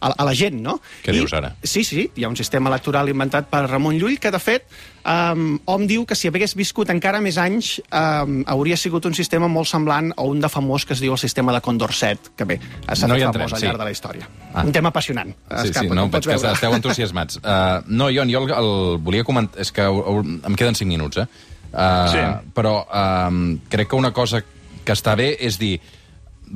a, 0.00 0.12
a 0.12 0.24
la 0.24 0.34
gent, 0.36 0.60
no? 0.62 0.78
Què 1.04 1.12
I, 1.12 1.18
dius 1.20 1.34
ara? 1.36 1.54
Sí, 1.62 1.84
sí, 1.84 2.08
hi 2.14 2.24
ha 2.24 2.30
un 2.30 2.38
sistema 2.38 2.70
electoral 2.70 3.08
inventat 3.10 3.48
per 3.50 3.64
Ramon 3.66 3.98
Llull 3.98 4.18
que, 4.22 4.32
de 4.34 4.40
fet, 4.42 4.68
um, 5.08 5.58
hom 5.68 5.86
diu 5.88 6.04
que 6.08 6.16
si 6.18 6.30
hagués 6.30 6.54
viscut 6.58 6.90
encara 6.92 7.20
més 7.24 7.38
anys 7.40 7.78
um, 7.88 8.42
hauria 8.50 8.78
sigut 8.80 9.08
un 9.08 9.16
sistema 9.16 9.48
molt 9.50 9.70
semblant 9.70 10.12
a 10.16 10.26
un 10.28 10.42
de 10.42 10.50
famós 10.52 10.86
que 10.88 10.94
es 10.96 11.02
diu 11.04 11.14
el 11.16 11.20
sistema 11.20 11.54
de 11.56 11.62
Condorcet, 11.64 12.32
que 12.36 12.46
bé, 12.48 12.58
s'ha 12.92 13.08
no 13.10 13.18
fet 13.18 13.28
famós 13.32 13.56
al 13.56 13.62
sí. 13.62 13.66
llarg 13.66 13.82
de 13.82 13.88
la 13.88 13.94
història. 13.94 14.28
Ah. 14.52 14.64
Un 14.64 14.72
tema 14.74 14.92
apassionant. 14.92 15.34
Sí, 15.62 15.72
sí, 15.74 15.88
no, 15.92 16.08
veig 16.12 16.28
que 16.28 16.38
esteu 16.52 16.76
entusiasmats. 16.76 17.40
Uh, 17.42 17.80
no, 17.88 18.10
jo, 18.14 18.26
jo 18.28 18.44
el, 18.44 18.54
el 18.58 18.72
volia 19.08 19.26
comentar... 19.26 19.60
És 19.64 19.72
que 19.74 19.84
em 19.88 20.54
queden 20.54 20.76
5 20.78 20.88
minuts, 20.88 21.24
eh? 21.24 21.26
Uh, 21.68 22.08
sí. 22.12 22.22
Però 22.56 22.78
um, 22.86 23.58
crec 23.68 23.90
que 23.90 23.98
una 23.98 24.12
cosa 24.16 24.40
que 24.40 24.94
està 24.94 25.14
bé 25.18 25.34
és 25.44 25.58
dir, 25.60 25.76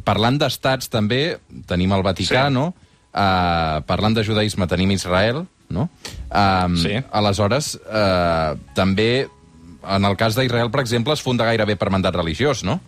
parlant 0.07 0.39
d'estats 0.41 0.89
també, 0.93 1.39
tenim 1.69 1.93
el 1.93 2.05
Vaticà, 2.05 2.47
sí. 2.49 2.55
no? 2.55 2.71
Uh, 3.13 3.83
parlant 3.85 4.17
de 4.17 4.25
judaïsme 4.25 4.69
tenim 4.71 4.95
Israel, 4.95 5.43
no? 5.73 5.89
Um, 6.29 6.79
sí. 6.81 6.97
Aleshores, 7.13 7.75
uh, 7.85 8.57
també, 8.77 9.27
en 9.83 10.09
el 10.09 10.17
cas 10.21 10.39
d'Israel, 10.39 10.73
per 10.73 10.81
exemple, 10.85 11.17
es 11.17 11.25
funda 11.25 11.49
gairebé 11.49 11.77
per 11.81 11.91
mandat 11.93 12.17
religiós, 12.17 12.65
no? 12.65 12.79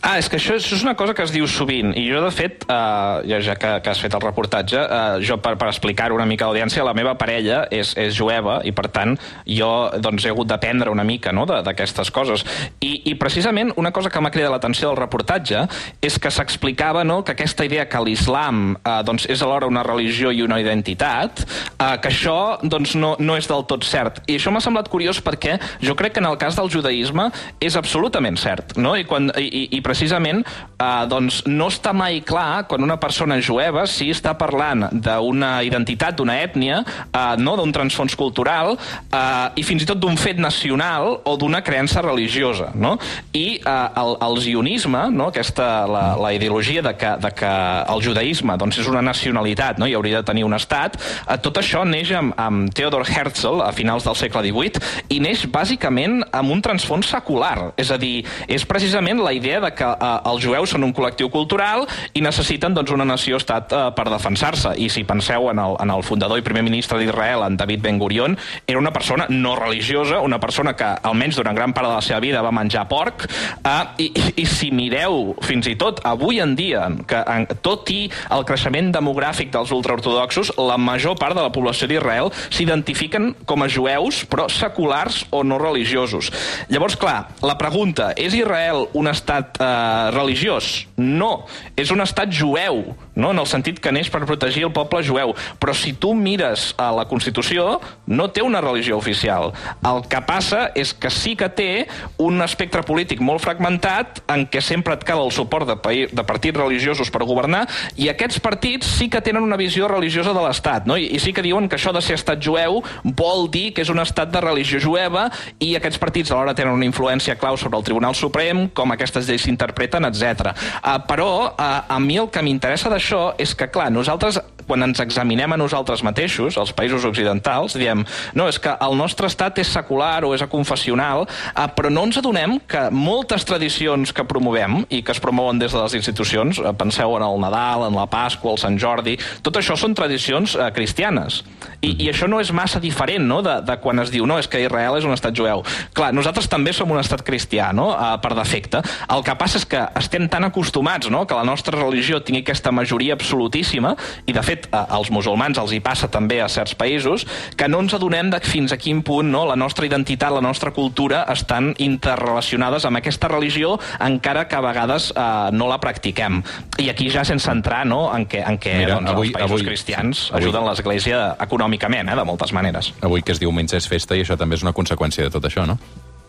Ah, 0.00 0.16
és 0.18 0.28
que 0.30 0.38
això, 0.38 0.54
això 0.54 0.76
és 0.76 0.84
una 0.84 0.94
cosa 0.94 1.14
que 1.14 1.24
es 1.26 1.32
diu 1.34 1.46
sovint, 1.50 1.90
i 1.98 2.04
jo, 2.06 2.20
de 2.22 2.30
fet, 2.34 2.62
eh, 2.70 3.38
ja, 3.42 3.56
que, 3.58 3.72
que 3.82 3.90
has 3.90 4.00
fet 4.00 4.14
el 4.14 4.22
reportatge, 4.22 4.78
eh, 4.78 5.18
jo, 5.26 5.38
per, 5.42 5.56
per 5.58 5.70
explicar 5.72 6.12
una 6.14 6.26
mica 6.28 6.46
a 6.46 6.50
l'audiència, 6.52 6.84
la 6.86 6.94
meva 6.94 7.16
parella 7.18 7.64
és, 7.74 7.94
és 7.98 8.14
jueva, 8.14 8.60
i 8.64 8.72
per 8.72 8.86
tant, 8.94 9.16
jo 9.48 9.70
doncs, 9.98 10.24
he 10.24 10.32
hagut 10.32 10.48
d'aprendre 10.50 10.92
una 10.94 11.04
mica 11.04 11.32
no, 11.34 11.46
d'aquestes 11.48 12.12
coses. 12.14 12.44
I, 12.84 13.10
I 13.10 13.16
precisament 13.18 13.72
una 13.80 13.90
cosa 13.94 14.12
que 14.12 14.22
m'ha 14.22 14.32
cridat 14.34 14.54
l'atenció 14.54 14.92
del 14.92 15.00
reportatge 15.00 15.64
és 16.04 16.18
que 16.22 16.30
s'explicava 16.30 17.02
no, 17.04 17.20
que 17.26 17.34
aquesta 17.34 17.66
idea 17.66 17.88
que 17.90 18.02
l'islam 18.04 18.76
eh, 18.78 19.00
doncs, 19.08 19.26
és 19.26 19.42
alhora 19.42 19.66
una 19.66 19.82
religió 19.86 20.30
i 20.30 20.44
una 20.46 20.60
identitat, 20.62 21.42
eh, 21.74 21.96
que 21.98 22.12
això 22.12 22.38
doncs, 22.62 22.94
no, 22.94 23.16
no 23.18 23.38
és 23.38 23.50
del 23.50 23.66
tot 23.68 23.86
cert. 23.88 24.22
I 24.30 24.38
això 24.38 24.54
m'ha 24.54 24.62
semblat 24.62 24.90
curiós 24.92 25.18
perquè 25.24 25.58
jo 25.82 25.98
crec 25.98 26.16
que 26.16 26.22
en 26.22 26.30
el 26.30 26.38
cas 26.38 26.56
del 26.58 26.70
judaïsme 26.70 27.28
és 27.60 27.76
absolutament 27.78 28.38
cert, 28.38 28.76
no? 28.78 28.94
I, 28.98 29.04
quan, 29.08 29.32
i, 29.34 29.47
i, 29.48 29.62
i 29.78 29.80
precisament 29.84 30.44
eh, 30.44 31.04
doncs 31.10 31.42
no 31.48 31.68
està 31.72 31.92
mai 31.96 32.20
clar 32.26 32.66
quan 32.68 32.84
una 32.84 32.98
persona 33.00 33.38
jueva 33.42 33.86
si 33.90 34.10
està 34.12 34.34
parlant 34.38 34.86
d'una 34.92 35.58
identitat, 35.66 36.16
d'una 36.18 36.38
ètnia, 36.42 36.82
eh, 36.84 37.34
no 37.40 37.56
d'un 37.58 37.72
transfons 37.74 38.16
cultural 38.18 38.76
eh, 38.76 39.60
i 39.60 39.64
fins 39.66 39.84
i 39.84 39.88
tot 39.88 40.00
d'un 40.02 40.18
fet 40.20 40.40
nacional 40.40 41.18
o 41.24 41.36
d'una 41.40 41.62
creença 41.66 42.02
religiosa. 42.04 42.70
No? 42.74 42.96
I 43.32 43.46
eh, 43.58 43.76
el, 44.02 44.14
el 44.28 44.40
zionisme, 44.44 45.08
no? 45.14 45.30
aquesta, 45.32 45.86
la, 45.88 46.04
la 46.20 46.32
ideologia 46.36 46.82
de 46.84 46.94
que, 46.98 47.14
de 47.22 47.32
que 47.36 47.52
el 47.94 48.04
judaïsme 48.04 48.58
doncs, 48.60 48.80
és 48.82 48.90
una 48.90 49.02
nacionalitat 49.04 49.80
no? 49.80 49.88
i 49.88 49.96
hauria 49.98 50.22
de 50.22 50.28
tenir 50.30 50.46
un 50.46 50.56
estat, 50.56 50.98
eh, 50.98 51.38
tot 51.42 51.60
això 51.60 51.84
neix 51.88 52.12
amb, 52.16 52.36
amb 52.38 52.72
Theodor 52.74 53.06
Herzl 53.08 53.62
a 53.64 53.72
finals 53.76 54.06
del 54.06 54.18
segle 54.18 54.44
XVIII 54.46 55.14
i 55.14 55.20
neix 55.24 55.46
bàsicament 55.52 56.20
amb 56.32 56.54
un 56.54 56.62
transfons 56.64 57.08
secular. 57.10 57.72
És 57.80 57.92
a 57.94 57.98
dir, 58.00 58.22
és 58.48 58.66
precisament 58.68 59.22
la 59.24 59.34
idea 59.38 59.60
de 59.62 59.72
que 59.74 59.86
eh, 59.86 60.12
els 60.30 60.44
jueus 60.44 60.74
són 60.74 60.84
un 60.86 60.94
col·lectiu 60.94 61.30
cultural 61.32 61.86
i 62.14 62.22
necessiten 62.24 62.74
doncs, 62.76 62.92
una 62.94 63.06
nació-estat 63.08 63.72
eh, 63.72 63.84
per 63.96 64.08
defensar-se. 64.10 64.74
I 64.76 64.90
si 64.92 65.04
penseu 65.08 65.48
en 65.52 65.62
el, 65.62 65.76
en 65.82 65.92
el 65.94 66.04
fundador 66.06 66.40
i 66.40 66.46
primer 66.46 66.64
ministre 66.66 66.98
d'Israel, 67.00 67.44
en 67.46 67.58
David 67.60 67.84
Ben-Gurion, 67.84 68.36
era 68.66 68.80
una 68.80 68.92
persona 68.92 69.26
no 69.30 69.54
religiosa, 69.56 70.20
una 70.24 70.40
persona 70.40 70.74
que 70.76 70.88
almenys 71.08 71.38
durant 71.38 71.56
gran 71.56 71.74
part 71.76 71.88
de 71.88 71.94
la 71.94 72.04
seva 72.04 72.20
vida 72.24 72.42
va 72.44 72.52
menjar 72.54 72.86
porc, 72.90 73.28
eh, 73.28 73.76
i, 74.04 74.10
i, 74.34 74.46
si 74.48 74.70
mireu 74.74 75.34
fins 75.44 75.68
i 75.70 75.76
tot 75.78 76.02
avui 76.08 76.42
en 76.42 76.54
dia, 76.58 76.86
que 77.08 77.22
en, 77.22 77.46
tot 77.62 77.88
i 77.94 78.08
el 78.34 78.44
creixement 78.48 78.92
demogràfic 78.94 79.52
dels 79.54 79.72
ultraortodoxos, 79.74 80.54
la 80.58 80.78
major 80.80 81.18
part 81.20 81.36
de 81.38 81.44
la 81.44 81.52
població 81.54 81.88
d'Israel 81.90 82.32
s'identifiquen 82.48 83.32
com 83.48 83.62
a 83.64 83.70
jueus, 83.70 84.24
però 84.28 84.48
seculars 84.52 85.24
o 85.30 85.44
no 85.46 85.58
religiosos. 85.60 86.32
Llavors, 86.72 86.96
clar, 87.00 87.18
la 87.44 87.58
pregunta, 87.60 88.10
és 88.16 88.34
Israel 88.36 88.86
un 88.98 89.08
estat 89.10 89.27
estat 89.28 89.60
eh, 89.60 90.10
religiós. 90.14 90.86
No, 90.96 91.44
és 91.76 91.92
un 91.92 92.00
estat 92.00 92.32
jueu, 92.32 92.96
no? 93.14 93.30
en 93.30 93.38
el 93.38 93.46
sentit 93.46 93.78
que 93.80 93.92
neix 93.92 94.08
per 94.10 94.24
protegir 94.24 94.64
el 94.64 94.72
poble 94.72 95.02
jueu. 95.04 95.34
Però 95.60 95.74
si 95.76 95.92
tu 95.92 96.14
mires 96.16 96.72
a 96.80 96.90
la 96.96 97.04
Constitució, 97.10 97.78
no 98.06 98.28
té 98.32 98.42
una 98.42 98.62
religió 98.64 98.96
oficial. 98.96 99.52
El 99.84 100.02
que 100.08 100.20
passa 100.24 100.70
és 100.74 100.94
que 100.94 101.10
sí 101.12 101.36
que 101.36 101.50
té 101.52 101.86
un 102.18 102.40
espectre 102.42 102.82
polític 102.86 103.20
molt 103.20 103.44
fragmentat 103.44 104.22
en 104.32 104.46
què 104.48 104.62
sempre 104.64 104.96
et 104.96 105.04
cal 105.04 105.20
el 105.26 105.32
suport 105.34 105.68
de, 105.68 105.76
de 106.08 106.24
partits 106.24 106.58
religiosos 106.58 107.12
per 107.12 107.26
governar 107.28 107.66
i 108.00 108.08
aquests 108.08 108.40
partits 108.40 108.88
sí 108.98 109.08
que 109.12 109.20
tenen 109.24 109.44
una 109.44 109.58
visió 109.60 109.88
religiosa 109.90 110.32
de 110.32 110.42
l'Estat, 110.44 110.86
no? 110.88 110.96
I, 110.96 111.10
i 111.14 111.20
sí 111.20 111.34
que 111.36 111.44
diuen 111.44 111.68
que 111.68 111.76
això 111.76 111.92
de 111.92 112.02
ser 112.04 112.16
estat 112.16 112.40
jueu 112.42 112.80
vol 113.04 113.48
dir 113.52 113.72
que 113.74 113.84
és 113.84 113.92
un 113.92 114.00
estat 114.00 114.32
de 114.32 114.40
religió 114.42 114.80
jueva 114.82 115.28
i 115.64 115.74
aquests 115.76 116.00
partits 116.00 116.32
alhora 116.32 116.56
tenen 116.56 116.76
una 116.76 116.88
influència 116.88 117.36
clau 117.38 117.58
sobre 117.60 117.78
el 117.78 117.86
Tribunal 117.86 118.16
Suprem, 118.16 118.66
com 118.74 118.94
aquestes 119.18 119.30
lleis 119.30 119.44
s'interpreten, 119.46 120.06
etc. 120.08 120.52
Uh, 120.78 120.98
però 121.08 121.30
uh, 121.50 121.80
a 121.88 121.98
mi 122.02 122.18
el 122.18 122.30
que 122.30 122.42
m'interessa 122.44 122.90
d'això 122.92 123.34
és 123.38 123.54
que, 123.58 123.70
clar, 123.72 123.90
nosaltres 123.94 124.40
quan 124.68 124.84
ens 124.84 125.00
examinem 125.00 125.54
a 125.54 125.58
nosaltres 125.58 126.04
mateixos, 126.04 126.58
els 126.60 126.74
països 126.76 127.06
occidentals, 127.08 127.74
diem, 127.80 128.04
no, 128.36 128.46
és 128.52 128.60
que 128.60 128.74
el 128.84 128.96
nostre 129.00 129.30
estat 129.30 129.58
és 129.62 129.70
secular 129.72 130.20
o 130.28 130.34
és 130.36 130.44
aconfessional, 130.44 131.24
eh, 131.24 131.66
però 131.74 131.90
no 131.90 132.04
ens 132.06 132.20
adonem 132.20 132.58
que 132.68 132.84
moltes 132.92 133.46
tradicions 133.48 134.12
que 134.12 134.26
promovem 134.28 134.82
i 134.92 135.00
que 135.02 135.14
es 135.16 135.22
promouen 135.24 135.58
des 135.58 135.72
de 135.72 135.80
les 135.80 135.96
institucions, 135.98 136.60
eh, 136.60 136.74
penseu 136.76 137.16
en 137.16 137.24
el 137.24 137.40
Nadal, 137.40 137.86
en 137.88 137.96
la 137.96 138.06
Pasqua, 138.12 138.52
el 138.52 138.60
Sant 138.60 138.76
Jordi, 138.78 139.16
tot 139.42 139.56
això 139.56 139.76
són 139.78 139.96
tradicions 139.96 140.54
eh, 140.54 140.68
cristianes. 140.76 141.40
I, 141.80 141.94
I 142.04 142.10
això 142.12 142.28
no 142.28 142.42
és 142.42 142.52
massa 142.52 142.80
diferent 142.82 143.24
no? 143.24 143.40
de, 143.42 143.60
de 143.64 143.78
quan 143.80 144.02
es 144.02 144.12
diu, 144.12 144.26
no, 144.28 144.36
és 144.38 144.50
que 144.50 144.60
Israel 144.60 144.98
és 144.98 145.08
un 145.08 145.16
estat 145.16 145.32
jueu. 145.34 145.64
Clar, 145.96 146.12
nosaltres 146.12 146.50
també 146.50 146.74
som 146.76 146.90
un 146.92 147.00
estat 147.00 147.24
cristià, 147.24 147.72
no? 147.72 147.90
eh, 147.96 148.12
per 148.20 148.34
defecte. 148.36 148.84
El 149.08 149.22
que 149.24 149.34
passa 149.40 149.56
és 149.56 149.64
que 149.64 149.80
estem 149.96 150.26
tan 150.28 150.44
acostumats 150.44 151.08
no? 151.08 151.22
que 151.26 151.34
la 151.34 151.44
nostra 151.44 151.78
religió 151.78 152.18
tingui 152.20 152.42
aquesta 152.42 152.70
majoria 152.72 153.14
absolutíssima, 153.16 153.94
i 154.28 154.34
de 154.36 154.42
fet 154.44 154.66
eh, 154.68 154.76
als 154.88 155.08
musulmans 155.10 155.56
els 155.58 155.72
hi 155.72 155.80
passa 155.80 156.10
també 156.12 156.40
a 156.44 156.48
certs 156.52 156.74
països, 156.76 157.24
que 157.56 157.68
no 157.68 157.80
ens 157.80 157.94
adonem 157.96 158.28
de 158.30 158.40
fins 158.44 158.72
a 158.72 158.76
quin 158.76 159.00
punt 159.02 159.30
no? 159.32 159.46
la 159.48 159.56
nostra 159.56 159.86
identitat, 159.88 160.32
la 160.34 160.42
nostra 160.44 160.72
cultura 160.76 161.22
estan 161.32 161.72
interrelacionades 161.78 162.84
amb 162.84 163.00
aquesta 163.00 163.28
religió, 163.32 163.78
encara 164.00 164.46
que 164.48 164.56
a 164.56 164.60
vegades 164.64 165.12
eh, 165.16 165.22
no 165.52 165.68
la 165.68 165.78
practiquem. 165.80 166.42
I 166.78 166.90
aquí 166.92 167.08
ja 167.10 167.24
sense 167.24 167.50
entrar 167.50 167.84
no? 167.86 168.08
en 168.14 168.26
què, 168.28 168.42
en 168.44 168.58
què 168.60 168.76
Mira, 168.82 168.98
doncs, 168.98 169.10
avui- 169.14 169.28
els 169.32 169.38
països 169.38 169.56
avui- 169.60 169.66
cristians 169.70 170.26
avui- 170.32 170.42
ajuden 170.42 170.68
l'Església 170.68 171.22
econòmicament, 171.48 172.08
eh, 172.12 172.18
de 172.18 172.24
moltes 172.28 172.52
maneres. 172.52 172.92
Avui 173.00 173.22
que 173.22 173.32
es 173.32 173.40
diumenge 173.40 173.76
és 173.80 173.88
festa 173.88 174.16
i 174.16 174.22
això 174.26 174.36
també 174.36 174.56
és 174.60 174.62
una 174.66 174.72
conseqüència 174.76 175.24
de 175.24 175.30
tot 175.30 175.44
això, 175.48 175.64
no? 175.66 175.78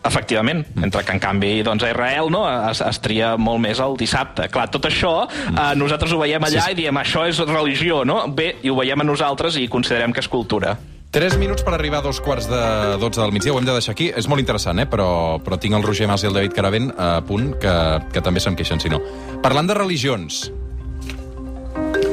Efectivament, 0.02 0.62
mentre 0.80 1.02
que 1.04 1.12
en 1.12 1.20
canvi 1.20 1.50
doncs, 1.62 1.84
a 1.84 1.90
Israel 1.92 2.30
no, 2.32 2.46
es, 2.70 2.80
es 2.80 3.00
tria 3.04 3.34
molt 3.36 3.60
més 3.60 3.80
el 3.84 3.98
dissabte. 4.00 4.46
Clar, 4.48 4.70
tot 4.72 4.86
això 4.88 5.26
eh, 5.28 5.74
nosaltres 5.76 6.14
ho 6.16 6.20
veiem 6.22 6.46
allà 6.46 6.62
Sí, 6.64 6.72
i 6.72 6.78
diem 6.78 6.96
això 7.02 7.26
és 7.28 7.40
religió, 7.44 8.00
no? 8.08 8.22
Bé, 8.32 8.54
i 8.64 8.72
ho 8.72 8.78
veiem 8.78 9.04
a 9.04 9.04
nosaltres 9.04 9.58
i 9.60 9.66
considerem 9.68 10.14
que 10.16 10.24
és 10.24 10.28
cultura. 10.32 10.78
3 11.10 11.36
minuts 11.42 11.64
per 11.66 11.74
arribar 11.74 11.98
a 11.98 12.06
dos 12.06 12.20
quarts 12.22 12.46
de 12.48 12.62
12 13.02 13.18
del 13.20 13.32
migdia, 13.34 13.52
ho 13.52 13.58
hem 13.58 13.66
de 13.66 13.74
deixar 13.74 13.92
aquí. 13.96 14.08
És 14.14 14.28
molt 14.30 14.40
interessant, 14.40 14.78
eh? 14.78 14.86
però, 14.86 15.36
però 15.42 15.58
tinc 15.60 15.74
el 15.74 15.82
Roger 15.82 16.06
Mas 16.08 16.22
i 16.22 16.30
el 16.30 16.36
David 16.38 16.54
Caravent 16.54 16.92
a 16.96 17.10
punt, 17.26 17.50
que, 17.60 17.74
que 18.14 18.22
també 18.22 18.40
se'm 18.40 18.56
queixen, 18.56 18.80
si 18.80 18.88
no. 18.92 19.02
Parlant 19.42 19.68
de 19.68 19.76
religions... 19.76 20.46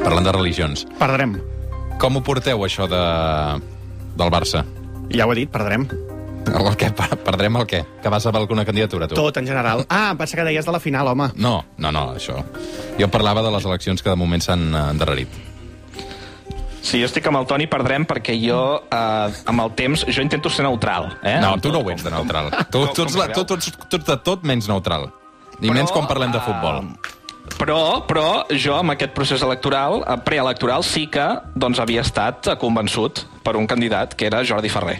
Parlant 0.02 0.24
de 0.24 0.32
religions, 0.32 0.84
Perdrem. 0.98 1.34
com 2.00 2.16
ho 2.16 2.22
porteu, 2.24 2.62
això 2.64 2.86
de, 2.88 3.00
del 4.16 4.30
Barça? 4.32 4.62
Ja 5.12 5.26
ho 5.26 5.32
he 5.34 5.42
dit, 5.42 5.50
perdrem. 5.52 5.84
El, 6.46 6.66
el 6.66 6.76
què? 6.80 6.88
Per- 6.96 7.18
Perdrem 7.26 7.56
el 7.60 7.66
què? 7.68 7.82
Que 8.02 8.08
vas 8.12 8.24
a 8.26 8.30
alguna 8.30 8.64
candidatura, 8.64 9.08
tu? 9.08 9.14
Tot, 9.18 9.36
en 9.36 9.46
general. 9.46 9.84
Ah, 9.88 10.10
em 10.12 10.16
pensa 10.20 10.36
que 10.38 10.44
deies 10.46 10.64
de 10.64 10.72
la 10.72 10.80
final, 10.80 11.08
home. 11.08 11.30
No, 11.36 11.64
no, 11.76 11.92
no, 11.92 12.06
això... 12.16 12.38
Jo 12.98 13.08
parlava 13.12 13.42
de 13.44 13.50
les 13.54 13.64
eleccions 13.68 14.02
que 14.02 14.10
de 14.10 14.16
moment 14.16 14.42
s'han 14.42 14.64
eh, 14.74 14.84
endarrerit. 14.94 15.28
Sí, 16.80 17.00
jo 17.02 17.08
estic 17.08 17.26
amb 17.28 17.36
el 17.42 17.46
Toni, 17.50 17.66
perdrem, 17.68 18.06
perquè 18.08 18.32
jo, 18.40 18.58
eh, 18.88 19.42
amb 19.50 19.60
el 19.66 19.74
temps, 19.76 20.06
jo 20.08 20.22
intento 20.24 20.48
ser 20.50 20.64
neutral. 20.64 21.10
Eh? 21.22 21.36
No, 21.42 21.56
tu 21.60 21.72
no 21.74 21.82
ho 21.84 21.90
ets 21.92 22.04
de 22.06 22.10
neutral. 22.14 22.48
Tu, 22.72 22.80
tu, 22.96 23.04
ets 23.04 23.18
la, 23.18 23.28
tu, 23.34 23.44
tu, 23.44 23.58
ets, 23.60 23.68
tu 23.90 23.98
ets 24.00 24.08
de 24.08 24.16
tot 24.24 24.46
menys 24.48 24.70
neutral. 24.70 25.10
I 25.60 25.68
menys 25.74 25.92
quan 25.92 26.06
parlem 26.08 26.32
de 26.32 26.40
futbol. 26.40 26.84
eh, 26.86 27.14
Però, 27.58 28.04
però 28.06 28.44
jo, 28.52 28.74
amb 28.76 28.92
aquest 28.92 29.12
procés 29.16 29.42
electoral, 29.42 30.02
eh, 30.06 30.16
preelectoral, 30.24 30.84
sí 30.84 31.06
que 31.12 31.24
doncs, 31.56 31.80
havia 31.82 32.02
estat 32.06 32.46
eh, 32.52 32.56
convençut 32.60 33.24
per 33.44 33.56
un 33.56 33.66
candidat, 33.66 34.14
que 34.14 34.26
era 34.28 34.42
Jordi 34.46 34.68
Ferrer. 34.72 34.98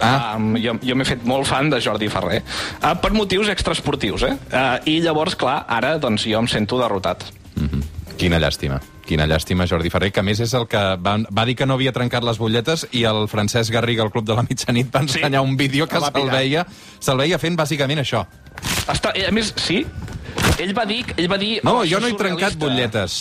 Ah. 0.00 0.34
Um, 0.36 0.56
jo 0.60 0.74
jo 0.82 0.94
m'he 0.96 1.04
fet 1.08 1.22
molt 1.24 1.46
fan 1.48 1.70
de 1.72 1.80
Jordi 1.80 2.08
Ferrer, 2.12 2.42
uh, 2.82 2.94
per 3.00 3.12
motius 3.16 3.48
extraesportius, 3.48 4.22
eh? 4.28 4.34
Uh, 4.52 4.76
I 4.84 4.98
llavors, 5.00 5.36
clar, 5.40 5.64
ara 5.68 5.96
doncs, 5.98 6.26
jo 6.28 6.38
em 6.38 6.48
sento 6.48 6.78
derrotat. 6.78 7.24
Quina 8.16 8.38
llàstima. 8.40 8.78
Quina 9.06 9.26
llàstima, 9.28 9.66
Jordi 9.68 9.90
Ferrer, 9.92 10.08
que 10.10 10.22
més 10.24 10.40
és 10.40 10.52
el 10.56 10.64
que 10.66 10.80
va, 10.98 11.12
va 11.30 11.44
dir 11.46 11.54
que 11.54 11.66
no 11.68 11.74
havia 11.76 11.92
trencat 11.94 12.24
les 12.26 12.38
butlletes 12.40 12.86
i 12.96 13.04
el 13.06 13.28
Francesc 13.30 13.70
Garriga, 13.72 14.02
al 14.02 14.10
Club 14.10 14.24
de 14.26 14.34
la 14.34 14.42
Mitjanit, 14.42 14.88
va 14.94 15.02
ensenyar 15.04 15.42
un 15.44 15.54
vídeo 15.56 15.86
que 15.86 15.96
El 16.00 16.02
va 16.02 16.10
se'l 16.10 16.30
veia, 16.32 16.64
se'l 16.98 17.20
veia 17.20 17.38
fent 17.38 17.56
bàsicament 17.60 18.00
això. 18.02 18.24
Està, 18.90 19.12
a 19.28 19.30
més, 19.36 19.52
sí, 19.60 19.84
ell 20.58 20.72
va 20.76 20.84
dir... 20.88 21.04
Ell 21.16 21.28
va 21.30 21.38
dir 21.38 21.60
No, 21.62 21.78
"Oh, 21.80 21.84
jo 21.86 22.00
no 22.00 22.08
he 22.08 22.14
trencat 22.18 22.56
surrealista". 22.56 22.64
butlletes. 22.66 23.18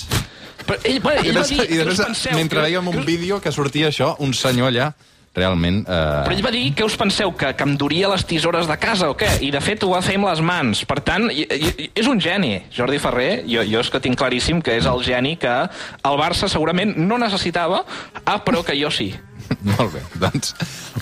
Però 0.65 0.79
ell, 0.83 0.99
bueno, 1.03 1.21
I 1.21 1.29
ell 1.29 1.37
va 1.37 1.43
després, 1.43 1.67
dir... 1.67 1.75
i 1.75 1.77
després 1.83 2.01
penseu? 2.07 2.33
mentre 2.39 2.59
Que- 2.59 2.65
veiem 2.65 2.87
un 2.87 3.05
vídeo 3.05 3.41
que 3.41 3.51
sortia 3.51 3.89
això, 3.91 4.15
un 4.19 4.33
senyor 4.33 4.71
allà, 4.71 4.93
realment... 5.35 5.83
Però 5.87 6.31
Eh... 6.31 6.35
ell 6.37 6.43
va 6.45 6.51
dir, 6.53 6.63
què 6.75 6.85
us 6.87 6.95
penseu, 6.99 7.33
que, 7.37 7.51
que 7.57 7.67
em 7.67 7.75
duria 7.79 8.09
les 8.11 8.25
tisores 8.27 8.67
de 8.69 8.77
casa 8.81 9.09
o 9.11 9.17
què? 9.19 9.29
I 9.45 9.51
de 9.53 9.61
fet 9.63 9.83
ho 9.85 9.91
va 9.93 10.01
fer 10.05 10.17
amb 10.19 10.29
les 10.29 10.41
mans. 10.45 10.85
Per 10.87 10.99
tant, 11.05 11.27
i, 11.31 11.45
i, 11.45 11.89
és 11.93 12.09
un 12.11 12.19
geni, 12.21 12.55
Jordi 12.73 12.99
Ferrer. 13.03 13.43
Jo, 13.49 13.63
jo 13.67 13.83
és 13.83 13.91
que 13.91 14.01
tinc 14.03 14.17
claríssim 14.19 14.61
que 14.65 14.77
és 14.79 14.87
el 14.89 15.03
geni 15.05 15.35
que 15.41 15.53
el 15.65 16.19
Barça 16.19 16.49
segurament 16.51 16.95
no 16.97 17.19
necessitava, 17.21 17.83
ah, 18.23 18.39
però 18.45 18.63
que 18.65 18.77
jo 18.79 18.91
sí. 18.93 19.11
Molt 19.75 19.93
bé, 19.93 20.01
doncs 20.17 20.55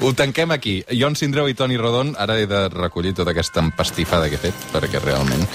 ho 0.03 0.11
tanquem 0.17 0.51
aquí. 0.51 0.81
Jon 0.99 1.15
Sindreu 1.15 1.47
i 1.47 1.55
Toni 1.55 1.77
Rodon, 1.79 2.15
ara 2.19 2.35
he 2.41 2.47
de 2.49 2.65
recollir 2.73 3.13
tota 3.15 3.31
aquesta 3.31 3.63
empastifada 3.63 4.27
que 4.29 4.39
he 4.39 4.45
fet, 4.49 4.69
perquè 4.73 4.99
realment... 5.03 5.47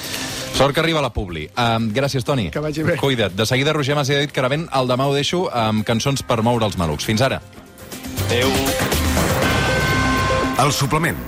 Sort 0.59 0.75
que 0.75 0.81
arriba 0.81 0.99
la 1.05 1.12
Publi. 1.14 1.45
Um, 1.55 1.91
gràcies, 1.95 2.25
Toni. 2.27 2.49
Que 2.51 2.59
vagi 2.59 2.83
bé. 2.83 2.97
Cuida't. 2.99 3.37
De 3.37 3.45
seguida, 3.47 3.71
Roger 3.77 3.95
Mas 3.95 4.09
i 4.11 4.17
David 4.17 4.33
Caravent, 4.35 4.64
el 4.75 4.88
demà 4.91 5.07
ho 5.07 5.14
deixo 5.14 5.45
amb 5.55 5.85
cançons 5.87 6.25
per 6.27 6.41
moure 6.43 6.67
els 6.67 6.75
malucs. 6.81 7.07
Fins 7.07 7.23
ara. 7.23 7.38
Adéu. 8.16 8.51
El 10.64 10.73
suplement 10.73 11.18